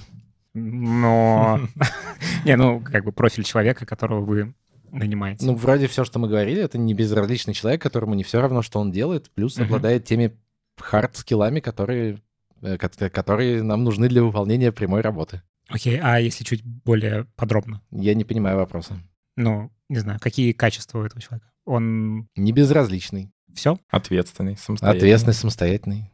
[0.54, 1.60] Но...
[2.45, 4.54] Не, ну, как бы профиль человека, которого вы
[4.91, 5.45] нанимаете.
[5.45, 8.80] Ну, вроде все, что мы говорили, это не безразличный человек, которому не все равно, что
[8.80, 10.38] он делает, плюс обладает теми
[10.80, 12.20] хард-скиллами, которые,
[12.62, 15.41] э, ко- которые нам нужны для выполнения прямой работы.
[15.70, 17.82] Окей, а если чуть более подробно?
[17.91, 18.99] Я не понимаю вопроса.
[19.36, 21.49] Ну, не знаю, какие качества у этого человека?
[21.66, 23.78] Он Не безразличный, все?
[23.89, 24.97] Ответственный, самостоятельный.
[24.99, 26.12] ответственный, самостоятельный.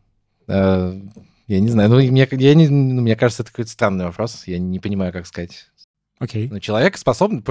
[0.48, 1.00] Э,
[1.48, 4.60] Я не знаю, ну, мне, я не, ну, мне кажется, это какой-то странный вопрос, я
[4.60, 5.68] не понимаю, как сказать.
[6.20, 6.48] Окей.
[6.50, 7.44] Ну, человек способен...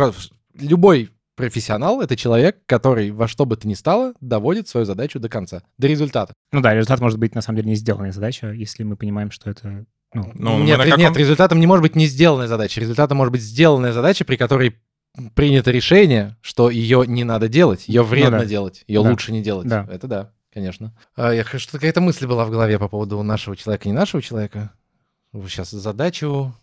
[0.54, 5.28] Любой профессионал— это человек, который во что бы то ни стало доводит свою задачу до
[5.28, 6.34] конца, до результата.
[6.52, 9.50] Ну да, результат может быть на самом деле не сделанная задача, если мы понимаем, что
[9.50, 9.86] это...
[10.14, 12.80] Ну, Ну, нет, каком- нет, результатом не может быть не сделанная задача.
[12.80, 14.76] Результатом может быть сделанная задача, при которой
[15.34, 18.48] принято решение, что ее не надо делать, ее вредно Ну да.
[18.48, 19.10] делать, ее Да.
[19.10, 19.66] лучше не делать.
[19.68, 19.86] Да.
[19.90, 20.96] Это да, конечно.
[21.16, 24.72] А, я, что-то какая-то мысль была в голове по поводу нашего человека, не нашего человека.
[25.32, 26.54] Сейчас задачу...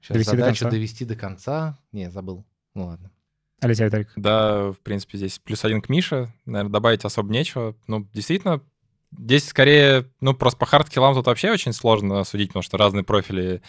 [0.00, 0.70] Сейчас Довести до задачу конца.
[0.70, 1.78] довести до конца.
[1.92, 2.44] Не, забыл.
[2.74, 3.10] Ну ладно.
[3.60, 4.12] Алексей Виталик.
[4.14, 6.32] Да, в принципе, здесь плюс один к Мише.
[6.46, 7.74] Наверное, добавить особо нечего.
[7.88, 8.60] Ну, действительно,
[9.16, 13.62] здесь скорее, ну, просто по хардкиллам тут вообще очень сложно судить, потому что разные профили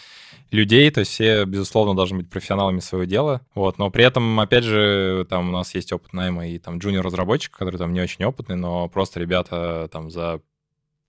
[0.51, 4.63] людей, то есть все, безусловно, должны быть профессионалами своего дела, вот, но при этом, опять
[4.63, 8.55] же, там у нас есть опыт найма и там джуниор-разработчик, который там не очень опытный,
[8.55, 10.41] но просто ребята там за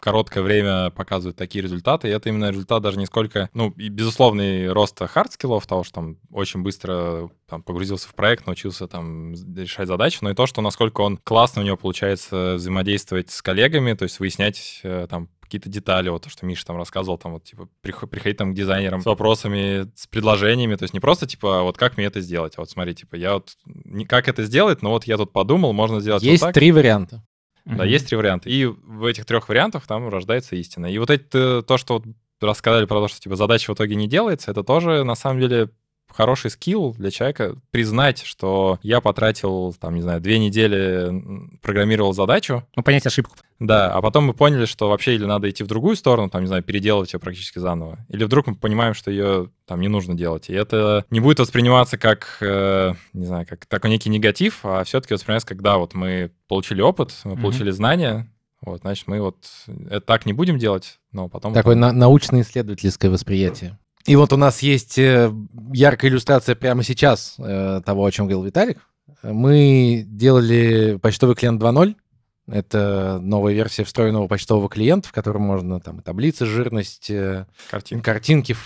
[0.00, 4.72] короткое время показывают такие результаты, и это именно результат даже не сколько, ну, и безусловный
[4.72, 10.18] рост хард-скиллов, того, что там очень быстро там, погрузился в проект, научился там решать задачи,
[10.22, 14.18] но и то, что насколько он классно у него получается взаимодействовать с коллегами, то есть
[14.18, 18.08] выяснять э, там какие-то детали, вот то, что Миша там рассказывал, там вот, типа, приход-
[18.08, 21.96] приходить там к дизайнерам с вопросами, с предложениями, то есть не просто, типа, вот как
[21.96, 25.04] мне это сделать, а вот смотри, типа, я вот, не как это сделать, но вот
[25.04, 26.54] я тут подумал, можно сделать Есть вот так.
[26.54, 27.24] три варианта.
[27.64, 28.48] Да, есть три варианта.
[28.48, 30.86] И в этих трех вариантах там рождается истина.
[30.86, 32.04] И вот это то, что вот
[32.40, 35.70] рассказали про то, что типа задача в итоге не делается, это тоже на самом деле
[36.12, 41.10] хороший скилл для человека признать, что я потратил, там, не знаю, две недели
[41.62, 43.36] программировал задачу, Ну, понять ошибку.
[43.58, 46.46] да, а потом мы поняли, что вообще или надо идти в другую сторону, там, не
[46.46, 50.48] знаю, переделывать ее практически заново, или вдруг мы понимаем, что ее там не нужно делать.
[50.50, 55.14] И это не будет восприниматься как, э, не знаю, как такой некий негатив, а все-таки
[55.14, 57.42] воспринимается как, да, вот мы получили опыт, мы Мгм.
[57.42, 58.30] получили знания,
[58.62, 59.36] вот, значит, мы вот
[59.88, 61.54] это так не будем делать, но потом...
[61.54, 63.78] Такое на- научно-исследовательское восприятие.
[64.10, 65.32] И вот у нас есть э,
[65.72, 68.78] яркая иллюстрация прямо сейчас э, того, о чем говорил Виталик.
[69.22, 71.94] Мы делали почтовый клиент 2.0.
[72.48, 78.04] Это новая версия встроенного почтового клиента, в котором можно там таблицы, жирность, э, Картинка.
[78.12, 78.56] картинки,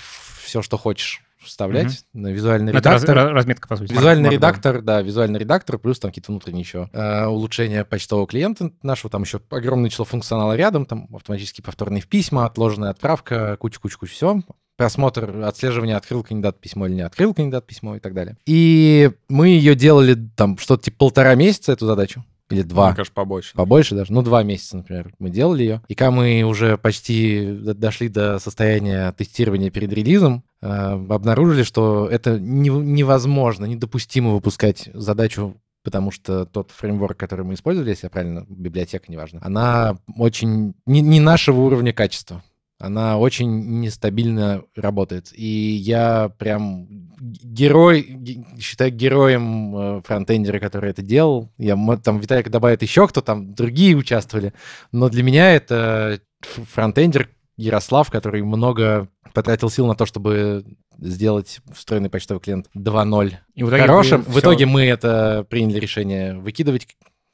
[0.42, 2.06] все, что хочешь вставлять.
[2.14, 3.26] На Визуальный Ну, это раз- редактор.
[3.28, 3.92] ra- разметка, по сути.
[3.92, 4.32] Визуальный Markdown.
[4.32, 9.24] редактор, да, визуальный редактор, плюс там какие-то внутренние еще э, улучшения почтового клиента нашего, там
[9.24, 14.40] еще огромное число функционала рядом, там автоматически повторные письма, отложенная отправка, куча-куча-куча все.
[14.76, 18.36] Просмотр, отслеживание, открыл кандидат письмо или не открыл кандидат письмо и так далее.
[18.46, 22.88] И мы ее делали там что-то типа полтора месяца, эту задачу, или два.
[22.88, 23.54] Мне кажется, побольше.
[23.54, 25.82] Побольше даже, ну, два месяца, например, мы делали ее.
[25.88, 32.38] И когда мы уже почти дошли до состояния тестирования перед релизом, э, обнаружили, что это
[32.38, 38.46] не, невозможно, недопустимо выпускать задачу потому что тот фреймворк, который мы использовали, если я правильно,
[38.48, 42.42] библиотека, неважно, она очень не, не нашего уровня качества
[42.84, 45.30] она очень нестабильно работает.
[45.32, 46.86] И я прям
[47.18, 48.18] герой,
[48.60, 51.50] считаю героем э, фронтендера, который это делал.
[51.58, 54.52] Я, там Виталик добавит еще кто там, другие участвовали.
[54.92, 60.64] Но для меня это фронтендер Ярослав, который много потратил сил на то, чтобы
[60.98, 64.22] сделать встроенный почтовый клиент 2.0 и в итоге хорошим.
[64.22, 66.86] В итоге мы это приняли решение выкидывать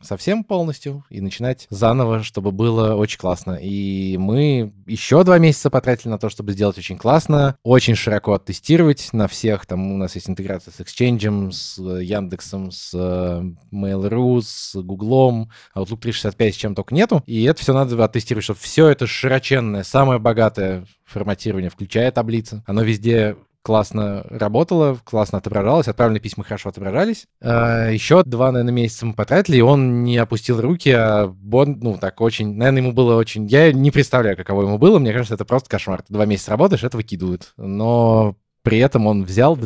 [0.03, 3.59] совсем полностью и начинать заново, чтобы было очень классно.
[3.61, 9.11] И мы еще два месяца потратили на то, чтобы сделать очень классно, очень широко оттестировать
[9.13, 9.67] на всех.
[9.67, 13.43] Там у нас есть интеграция с Exchange, с Яндексом, с э,
[13.73, 17.23] Mail.ru, с Гуглом, Outlook 365, с чем только нету.
[17.27, 22.63] И это все надо оттестировать, чтобы все это широченное, самое богатое форматирование, включая таблицы.
[22.67, 27.27] Оно везде классно работало, классно отображалось, отправленные письма хорошо отображались.
[27.43, 31.99] А, еще два, наверное, месяца мы потратили, и он не опустил руки, а Бон, ну,
[31.99, 33.47] так очень, наверное, ему было очень...
[33.47, 36.03] Я не представляю, каково ему было, мне кажется, это просто кошмар.
[36.03, 37.53] Ты два месяца работаешь, это выкидывают.
[37.57, 39.59] Но при этом он взял,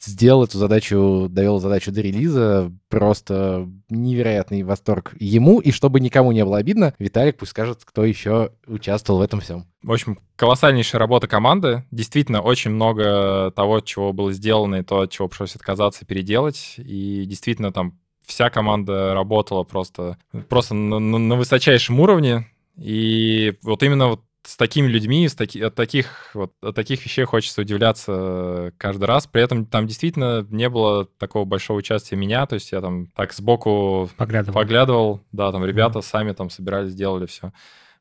[0.00, 2.72] сделал эту задачу, довел задачу до релиза.
[2.88, 5.60] Просто невероятный восторг ему.
[5.60, 9.66] И чтобы никому не было обидно, Виталик пусть скажет, кто еще участвовал в этом всем.
[9.82, 11.84] В общем, колоссальнейшая работа команды.
[11.90, 16.74] Действительно, очень много того, чего было сделано, и то, от чего пришлось отказаться, переделать.
[16.76, 22.46] И действительно, там вся команда работала просто, просто на, на высочайшем уровне.
[22.76, 27.24] И вот именно вот с такими людьми, с таки, от, таких, вот, от таких вещей
[27.24, 29.26] хочется удивляться каждый раз.
[29.26, 33.32] При этом там действительно не было такого большого участия меня, то есть я там так
[33.32, 36.10] сбоку поглядывал, поглядывал да, там ребята mm-hmm.
[36.10, 37.52] сами там собирались, делали все.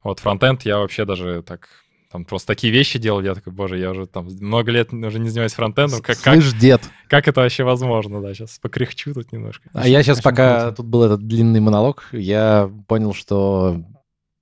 [0.04, 1.70] Вот фронтенд я вообще даже так
[2.12, 5.30] там просто такие вещи делал, я такой, боже, я уже там много лет уже не
[5.30, 6.02] занимаюсь фронтендом.
[6.02, 6.82] Как, Слышь, как, дед.
[7.08, 9.70] Как это вообще возможно, да, сейчас покряхчу тут немножко.
[9.74, 10.78] А я сейчас, пока круто.
[10.78, 13.82] тут был этот длинный монолог, я понял, что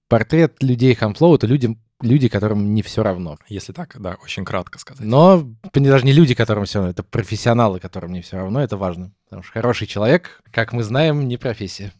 [0.07, 3.37] портрет людей Хамфлоу— это люди, люди, которым не все равно.
[3.47, 5.05] Если так, да, очень кратко сказать.
[5.05, 5.43] Но
[5.73, 9.11] даже не люди, которым все равно, это профессионалы, которым не все равно, это важно.
[9.25, 11.93] Потому что хороший человек, как мы знаем, не профессия.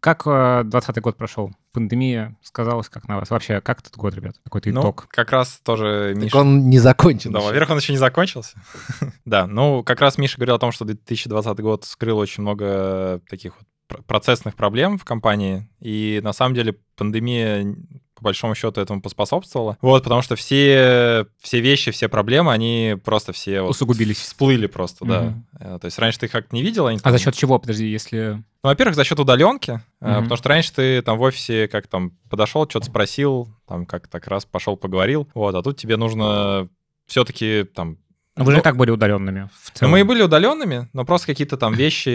[0.00, 1.50] Как 20 год прошел?
[1.72, 3.30] Пандемия сказалась как на вас?
[3.30, 4.36] Вообще, как этот год, ребят?
[4.44, 5.08] Какой-то ну, итог?
[5.10, 6.30] как раз тоже Миша...
[6.30, 7.32] Так он не закончен.
[7.32, 8.56] Да, во-первых, он еще не закончился.
[9.24, 13.54] да, ну, как раз Миша говорил о том, что 2020 год скрыл очень много таких
[13.58, 13.66] вот
[14.06, 17.76] процессных проблем в компании, и на самом деле пандемия
[18.16, 19.76] по большому счету этому поспособствовала.
[19.82, 23.60] Вот, потому что все, все вещи, все проблемы, они просто все...
[23.60, 24.16] Усугубились.
[24.16, 25.34] Вот, всплыли просто, mm-hmm.
[25.60, 25.78] да.
[25.78, 26.86] То есть раньше ты их как-то не видел.
[26.86, 28.42] Они, а за счет чего, подожди, если...
[28.64, 30.22] Ну, во-первых, за счет удаленки, mm-hmm.
[30.22, 34.26] потому что раньше ты там в офисе как там подошел, что-то спросил, там как так
[34.28, 36.70] раз пошел, поговорил, вот, а тут тебе нужно
[37.06, 37.98] все-таки там
[38.36, 39.48] но вы же и так были удаленными.
[39.80, 42.08] Ну, мы и были удаленными, но просто какие-то там вещи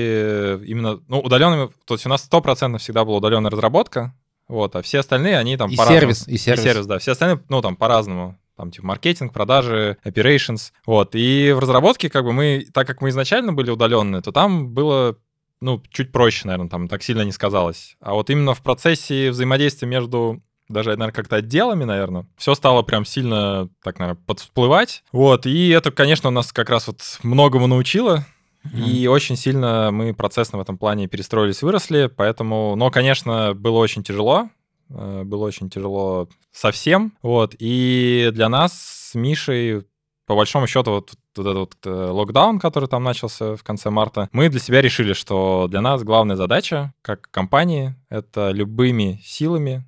[0.66, 4.14] именно, ну, удаленными, то есть у нас 100% всегда была удаленная разработка,
[4.48, 6.62] вот, а все остальные, они там и по сервис, и сервис.
[6.62, 7.00] И сервис, да.
[7.00, 8.38] Все остальные, ну, там, по-разному.
[8.58, 10.72] Там, типа, маркетинг, продажи, operations.
[10.86, 11.16] Вот.
[11.16, 15.18] И в разработке, как бы, мы, так как мы изначально были удаленные, то там было
[15.62, 17.96] ну, чуть проще, наверное, там так сильно не сказалось.
[18.02, 20.42] А вот именно в процессе взаимодействия между
[20.72, 25.04] даже, наверное, как-то отделами, наверное, все стало прям сильно, так, наверное, подсплывать.
[25.12, 28.26] Вот, и это, конечно, нас как раз вот многому научило,
[28.64, 28.90] Mm-hmm.
[28.92, 34.04] И очень сильно мы процессно в этом плане перестроились, выросли, поэтому, но, конечно, было очень
[34.04, 34.50] тяжело,
[34.90, 39.84] э, было очень тяжело совсем, вот, и для нас с Мишей
[40.32, 44.30] по большому счету, вот, вот этот вот э, локдаун, который там начался в конце марта,
[44.32, 49.86] мы для себя решили, что для нас главная задача, как компании, это любыми силами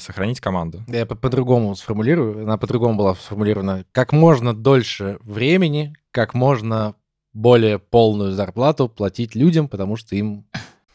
[0.00, 0.82] сохранить команду.
[0.88, 3.84] Я по-другому сформулирую, она по-другому была сформулирована.
[3.92, 6.94] Как можно дольше времени, как можно
[7.32, 10.46] более полную зарплату платить людям, потому что им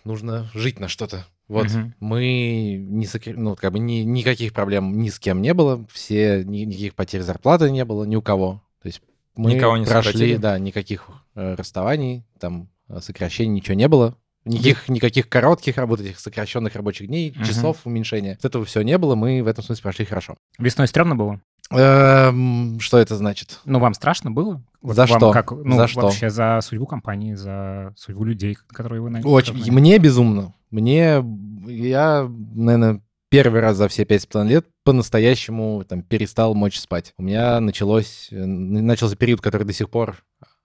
[0.03, 1.25] нужно жить на что-то.
[1.47, 1.93] Вот угу.
[1.99, 3.33] мы не сокр...
[3.35, 7.21] ну как бы ни, никаких проблем ни с кем не было, все ни, никаких потерь
[7.21, 8.63] зарплаты не было ни у кого.
[8.81, 9.01] То есть
[9.35, 10.37] мы Никого не прошли, сократили.
[10.37, 14.17] да, никаких э, расставаний, там э, сокращений ничего не было.
[14.45, 17.45] Никаких, никаких коротких работ, этих сокращенных рабочих дней, угу.
[17.45, 18.37] часов уменьшения.
[18.41, 20.35] Вот этого все не было, мы в этом смысле прошли хорошо.
[20.57, 21.41] Весной стрёмно было?
[21.71, 23.59] Эм, что это значит?
[23.65, 24.61] Ну, вам страшно было?
[24.81, 25.31] Вот за что?
[25.31, 26.01] Как, ну, за что?
[26.01, 29.27] Вообще за судьбу компании, за судьбу людей, которые вы наняли.
[29.27, 29.71] Очень.
[29.71, 30.53] Мне безумно.
[30.71, 31.23] Мне,
[31.67, 37.13] я, наверное, первый раз за все пять с лет по-настоящему там перестал мочь спать.
[37.17, 40.17] У меня началось, э, начался период, который до сих пор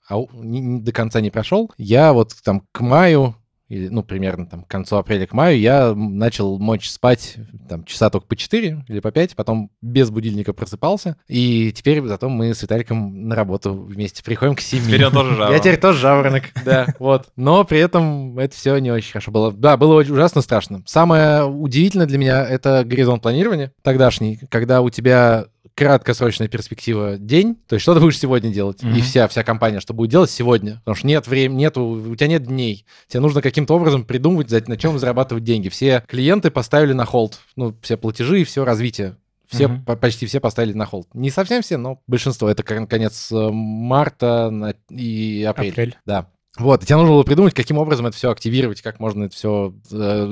[0.08, 1.70] а, не, не, до конца не прошел.
[1.78, 3.36] Я вот там к маю
[3.68, 7.36] или, ну, примерно там к концу апреля к маю, я начал мочь спать
[7.68, 12.28] там часа только по 4 или по 5, потом без будильника просыпался, и теперь зато
[12.28, 14.84] мы с Виталиком на работу вместе приходим к 7.
[14.84, 15.52] Теперь он тоже жаворонок.
[15.52, 17.28] Я теперь тоже жаворонок, да, вот.
[17.36, 19.52] Но при этом это все не очень хорошо было.
[19.52, 20.82] Да, было ужасно страшно.
[20.86, 25.46] Самое удивительное для меня— это горизонт планирования тогдашний, когда у тебя
[25.78, 28.96] краткосрочная перспектива день, то есть что ты будешь сегодня делать, Мгм.
[28.96, 32.26] и вся, вся компания, что будет делать сегодня, потому что нет времени, нету, у тебя
[32.26, 35.68] нет дней, тебе нужно каким-то образом придумывать, на чем зарабатывать деньги.
[35.68, 39.16] Все клиенты поставили на холд, ну, все платежи и все развитие.
[39.48, 41.08] Все, по- почти все поставили на холд.
[41.14, 42.50] Не совсем все, но большинство.
[42.50, 45.70] Это кон- конец э, марта и апрель.
[45.72, 45.96] Апрель.
[46.04, 46.28] Да.
[46.59, 49.72] Вот, и тебе нужно было придумать, каким образом это все активировать, как можно это все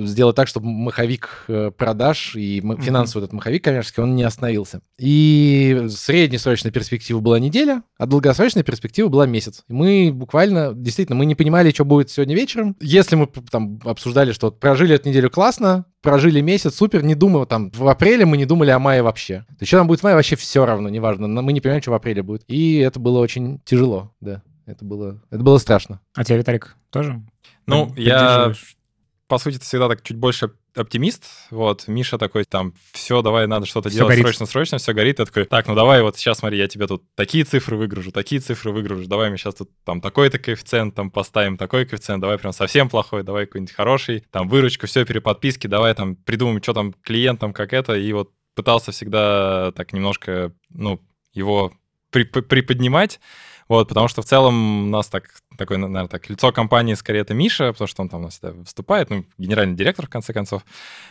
[0.07, 4.81] сделать так, чтобы маховик э, продаж и м- финансовый этот маховик коммерческий, он не остановился.
[4.99, 9.63] И среднесрочная перспектива была неделя, а долгосрочная перспектива была месяц.
[9.69, 12.77] И мы буквально, действительно, мы не понимали, что будет сегодня вечером.
[12.81, 17.71] Если мы там обсуждали, что прожили эту неделю классно, прожили месяц, супер, не думаю, там,
[17.71, 19.45] в апреле мы не думали о мае вообще.
[19.49, 21.27] То есть, что там будет в мае, вообще все равно, неважно.
[21.27, 22.43] Но Мы не понимаем, что в апреле будет.
[22.49, 24.43] И это было очень тяжело, да.
[24.67, 26.01] Это было, это было страшно.
[26.15, 27.23] А тебя, Виталик, тоже?
[27.67, 28.53] Ну, я,
[29.29, 31.25] по сути, всегда так чуть больше оптимист.
[31.51, 34.25] Вот, Миша такой, там, все, давай, надо что-то Всё делать горит.
[34.27, 35.19] срочно-срочно, все горит.
[35.21, 38.41] Я такой, так, ну давай, вот сейчас, смотри, я тебе тут такие цифры выгружу, такие
[38.41, 42.53] цифры выгружу, давай мы сейчас тут там такой-то коэффициент там поставим, такой коэффициент, давай прям
[42.53, 47.53] совсем плохой, давай какой-нибудь хороший, там, выручку, все, переподписки, давай там придумаем, что там клиентам,
[47.53, 51.01] как это, и вот пытался всегда так немножко, ну,
[51.33, 51.73] его
[52.11, 53.19] при- при- приподнимать,
[53.69, 55.25] вот, потому что в целом у нас так,
[55.59, 58.53] такой, наверное, так, лицо компании скорее это Миша, потому что он там у нас всегда
[58.53, 60.65] выступает, ну, генеральный директор, в конце концов.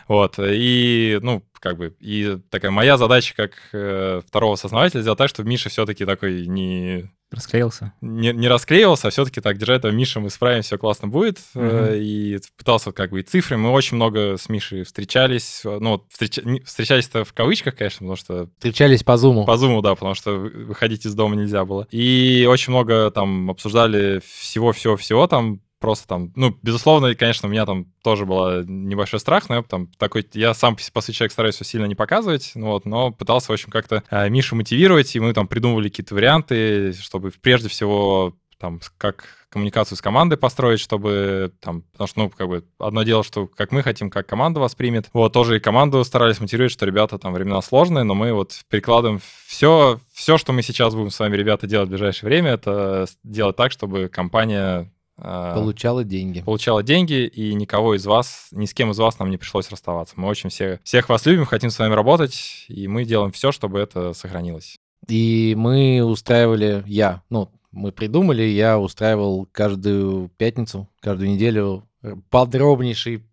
[0.08, 5.28] Вот, и, ну, как бы, и такая моя задача как э, второго сооснователя сделать так,
[5.28, 7.92] чтобы Миша все-таки такой не, Расклеился.
[8.00, 11.38] не, не расклеивался, а все-таки так держать этого Миша, мы справимся, все классно будет.
[11.54, 11.90] Мгм.
[11.94, 13.56] И пытался как бы и цифры.
[13.56, 15.60] Мы очень много с Мишей встречались.
[15.64, 16.04] э, Ну,
[16.44, 19.44] не- встречались-то в кавычках, конечно, потому что Встречались по зуму.
[19.44, 21.86] по зуму, да, потому что вы- выходить из дома нельзя было.
[21.90, 27.86] И очень много там обсуждали всего-всего-всего там, просто там, ну, безусловно, конечно, у меня там
[28.02, 31.64] тоже был небольшой страх, но я там такой, я сам, по сути, человек стараюсь все
[31.64, 35.32] сильно не показывать, ну вот, но пытался, в общем, как-то э, Мишу мотивировать, и мы
[35.32, 41.82] там придумывали какие-то варианты, чтобы прежде всего там как коммуникацию с командой построить, чтобы там,
[41.92, 45.08] потому что, ну, как бы одно дело, что как мы хотим, как команда воспримет.
[45.12, 49.20] Вот, тоже и команду старались мотивировать, что ребята там времена сложные, но мы вот прикладываем
[49.46, 53.54] все, все, что мы сейчас будем с вами, ребята, делать в ближайшее время, это делать
[53.54, 56.42] так, чтобы компания а, Получала деньги.
[56.42, 60.14] получала деньги, и никого из вас, ни с кем из вас нам не пришлось расставаться.
[60.16, 63.80] Мы очень все, всех вас любим, хотим с вами работать, и мы делаем все, чтобы
[63.80, 64.78] это сохранилось.
[65.08, 71.88] И мы устраивали, я, ну, мы придумали, я устраивал каждую пятницу, каждую неделю
[72.30, 73.24] подробнейший,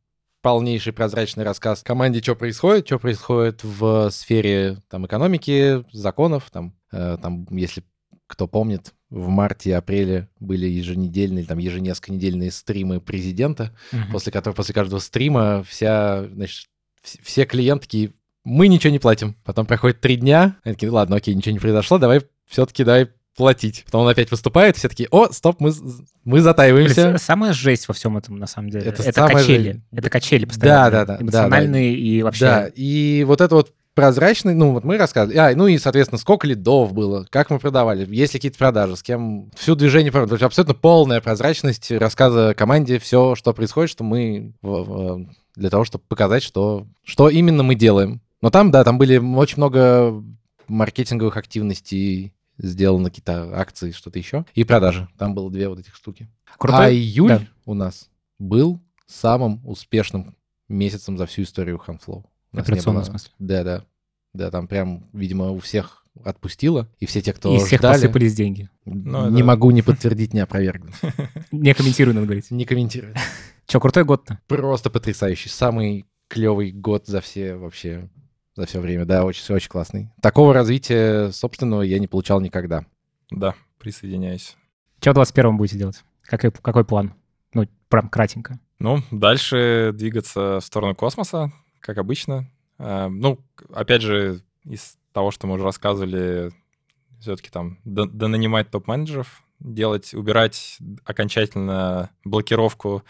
[0.41, 7.17] полнейший прозрачный рассказ команде, что происходит, что происходит в сфере там, экономики, законов, там, э,
[7.21, 7.84] там, если
[8.34, 14.11] кто помнит, в марте и апреле были еженедельные, там, еженесконедельные стримы президента, Мгм.
[14.11, 16.65] после которого, после каждого стрима вся, значит,
[17.05, 18.11] вс- все клиенты такие,
[18.43, 19.36] мы ничего не платим.
[19.45, 23.07] Потом проходит три дня, они такие, «Ну ладно, окей, ничего не произошло, давай все-таки давай
[23.38, 23.84] платить.
[23.86, 25.71] Потом он опять выступает, все такие, о, стоп, мы,
[26.23, 27.17] мы затаиваемся.
[27.19, 28.86] Самая жесть во всем этом, на самом деле.
[28.86, 29.71] Это Это, качели.
[29.73, 29.79] жесть.
[29.91, 30.91] Это качели постоянно.
[30.91, 32.45] да, да, да, Эмоциональные и вообще...
[32.45, 36.47] Да, и вот это вот прозрачный, ну вот мы рассказывали, а, ну и, соответственно, сколько
[36.47, 40.43] лидов было, как мы продавали, есть ли какие-то продажи, с кем, всю движение, то есть
[40.43, 44.53] абсолютно полная прозрачность рассказа команде, все, что происходит, что мы
[45.55, 48.21] для того, чтобы показать, что, что именно мы делаем.
[48.41, 50.23] Но там, да, там были очень много
[50.67, 55.07] маркетинговых активностей, сделано какие-то акции, что-то еще, и продажи.
[55.17, 56.29] Там было две вот этих штуки.
[56.53, 56.95] А Крутой.
[56.95, 57.41] июль да.
[57.65, 60.35] у нас был самым успешным
[60.67, 62.23] месяцем за всю историю Handflow.
[62.53, 63.31] У нас Операционном было- смысле.
[63.39, 63.85] Да, да.
[64.33, 67.95] Да, там прям, видимо, у всех отпустило, и все те, кто И из всех ждали,
[68.01, 68.69] посыпались деньги.
[68.85, 70.93] Ну, не это- могу не подтвердить, не опровергнуть.
[71.51, 72.49] Не комментирую, надо говорить.
[72.51, 73.15] Не комментирую.
[73.67, 74.39] Че, крутой год-то?
[74.47, 75.49] Просто потрясающий.
[75.49, 78.09] Самый клевый год за все вообще,
[78.55, 79.05] за все время.
[79.05, 80.09] Да, очень, очень классный.
[80.21, 82.85] Такого развития собственного я не получал никогда.
[83.31, 84.55] Да, присоединяюсь.
[84.99, 86.03] Что в 21-м будете делать?
[86.23, 87.13] Какой, какой план?
[87.53, 88.59] Ну, прям кратенько.
[88.79, 91.51] Ну, дальше двигаться в сторону космоса,
[91.84, 92.49] как обычно.
[92.79, 93.39] Э, Ну,
[93.73, 96.51] опять же, из того, что мы уже рассказывали,
[97.19, 103.03] все-таки там донанимать топ-менеджеров, делать, убирать окончательно блокировку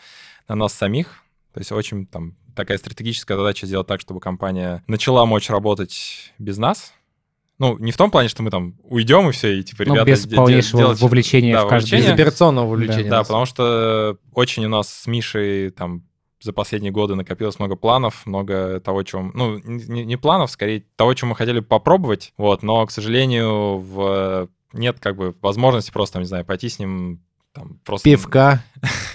[0.47, 1.23] на нас самих.
[1.53, 6.57] То есть очень там такая стратегическая задача сделать так, чтобы компания начала мочь работать без
[6.57, 6.93] нас.
[7.59, 10.09] Ну, не в том плане, что мы там уйдем и все, и типа, Ну, ребята...
[10.09, 11.99] без де- де- полнейшего делайте- вовлечения да, в каждый...
[11.99, 13.09] Без операционного вовлечения.
[13.09, 13.27] Да, нас.
[13.27, 16.03] потому что очень у нас с Мишей там
[16.43, 19.31] за последние годы накопилось много планов, много того, чего...
[19.33, 24.49] Ну, не, не планов, скорее того, чего мы хотели попробовать, вот, но, к сожалению, в...
[24.73, 27.21] нет как бы возможности просто, не знаю, пойти с ним
[27.53, 28.09] там просто...
[28.09, 28.63] Пивка.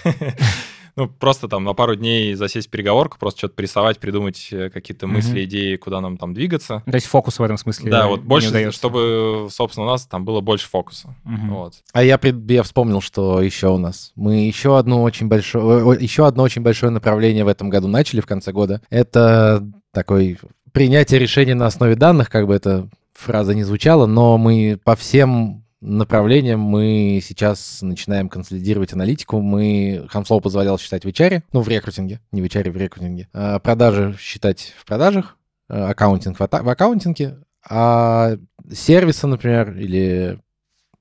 [0.99, 5.07] Ну, просто там на пару дней засесть в переговорку, просто что-то порисовать, придумать э, какие-то
[5.07, 5.15] Мгм.
[5.15, 6.83] мысли, идеи, куда нам там двигаться.
[6.85, 8.77] То есть фокус в этом смысле Да, вот не больше, удается.
[8.77, 11.15] чтобы, собственно, у нас там было больше фокуса.
[11.23, 11.53] Мгм.
[11.53, 11.73] Вот.
[11.93, 14.11] А я, пред- я вспомнил, что еще у нас.
[14.15, 18.25] Мы еще одно очень большое, еще одно очень большое направление в этом году начали в
[18.25, 18.81] конце года.
[18.89, 20.37] Это такой
[20.73, 25.63] принятие решений на основе данных, как бы эта фраза не звучала, но мы по всем
[25.81, 29.39] направлениям мы сейчас начинаем консолидировать аналитику.
[29.41, 33.29] Мы Хамфлоу позволял считать в HR, ну, в рекрутинге, не в HR, в рекрутинге.
[33.33, 35.37] А продажи считать в продажах,
[35.69, 38.35] а, аккаунтинг в, ата- в аккаунтинге, а
[38.71, 40.39] сервисы, например, или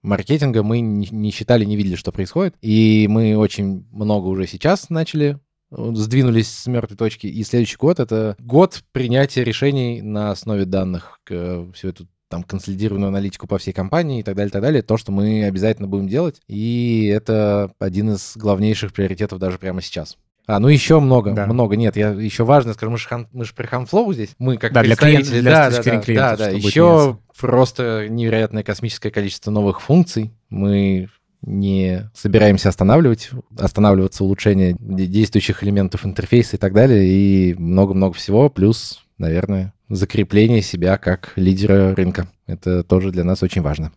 [0.02, 2.54] маркетинга мы не, не считали, не видели, что происходит.
[2.62, 5.38] И мы очень много уже сейчас начали
[5.70, 7.26] э, сдвинулись с мертвой точки.
[7.26, 13.08] И следующий год— это год принятия решений на основе данных, к- всю эту там консолидированную
[13.08, 14.82] аналитику по всей компании и так далее, так далее.
[14.82, 16.40] То, что мы обязательно будем делать.
[16.46, 20.16] И это один из главнейших приоритетов даже прямо сейчас.
[20.46, 21.46] А, ну еще много, Да.
[21.46, 21.76] много.
[21.76, 24.30] Нет, я еще важно скажу, мы же, хан- мы же при Хамфлоу здесь.
[24.38, 29.10] Мы как Да, для представители, для да, да, зрения да, да, Еще просто невероятное космическое
[29.10, 30.32] количество новых функций.
[30.48, 31.08] Мы
[31.42, 38.48] не собираемся останавливать, останавливаться улучшение де- действующих элементов интерфейса и так далее, и много-много всего,
[38.48, 42.28] плюс, наверное, закрепление себя как лидера рынка.
[42.46, 43.92] Это тоже для нас очень важно.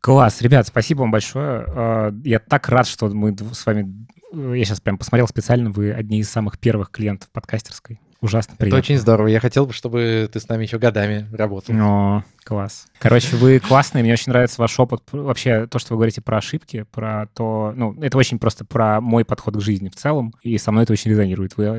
[0.00, 1.64] Класс, ребят, спасибо вам большое.
[1.66, 4.06] А, Я так рад, что мы с вами...
[4.32, 8.00] Я сейчас прям посмотрел специально, вы одни из самых первых клиентов подкастерской.
[8.22, 8.76] Ужасно приятно.
[8.76, 9.28] Это очень здорово.
[9.28, 11.74] Я хотел бы, чтобы ты с нами еще годами работал.
[11.74, 12.86] О, класс.
[12.98, 15.02] Короче, вы классные, мне очень нравится ваш опыт.
[15.10, 17.72] Вообще, то, что вы говорите про ошибки, про то...
[17.74, 20.92] Ну, это очень просто про мой подход к жизни в целом, и со мной это
[20.92, 21.56] очень резонирует.
[21.56, 21.78] Вы э,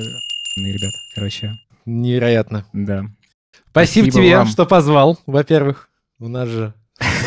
[0.57, 2.65] ребят, короче, Невероятно.
[2.73, 3.05] да.
[3.71, 4.47] Спасибо, Спасибо тебе, вам.
[4.47, 5.89] что позвал, во-первых.
[6.19, 6.73] У нас же...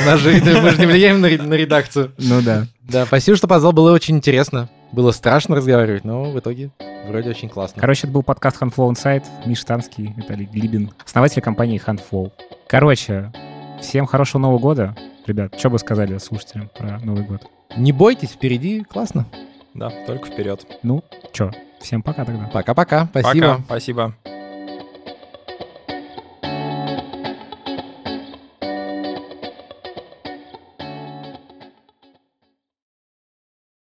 [0.02, 0.30] У нас же
[0.62, 2.12] мы же не влияем на на редакцию.
[2.18, 2.66] Ну да.
[2.82, 3.72] Да, спасибо, что позвал.
[3.72, 4.68] Было очень интересно.
[4.92, 6.70] Было страшно разговаривать, но в итоге
[7.08, 7.80] вроде очень классно.
[7.80, 9.24] Короче, это был подкаст Handflow Insight.
[9.46, 12.30] Миш Танский, Виталий Глибин, основатель компании Handflow.
[12.68, 13.32] Короче,
[13.80, 14.96] всем хорошего Нового года.
[15.26, 17.42] Ребят, что бы сказали слушателям про Новый год?
[17.76, 19.26] Не бойтесь, впереди классно.
[19.72, 20.64] Да, только вперед.
[20.82, 21.02] Ну,
[21.32, 21.50] что,
[21.80, 22.48] всем пока тогда.
[22.52, 23.06] Пока-пока.
[23.06, 23.48] Спасибо.
[23.54, 24.14] Пока, спасибо.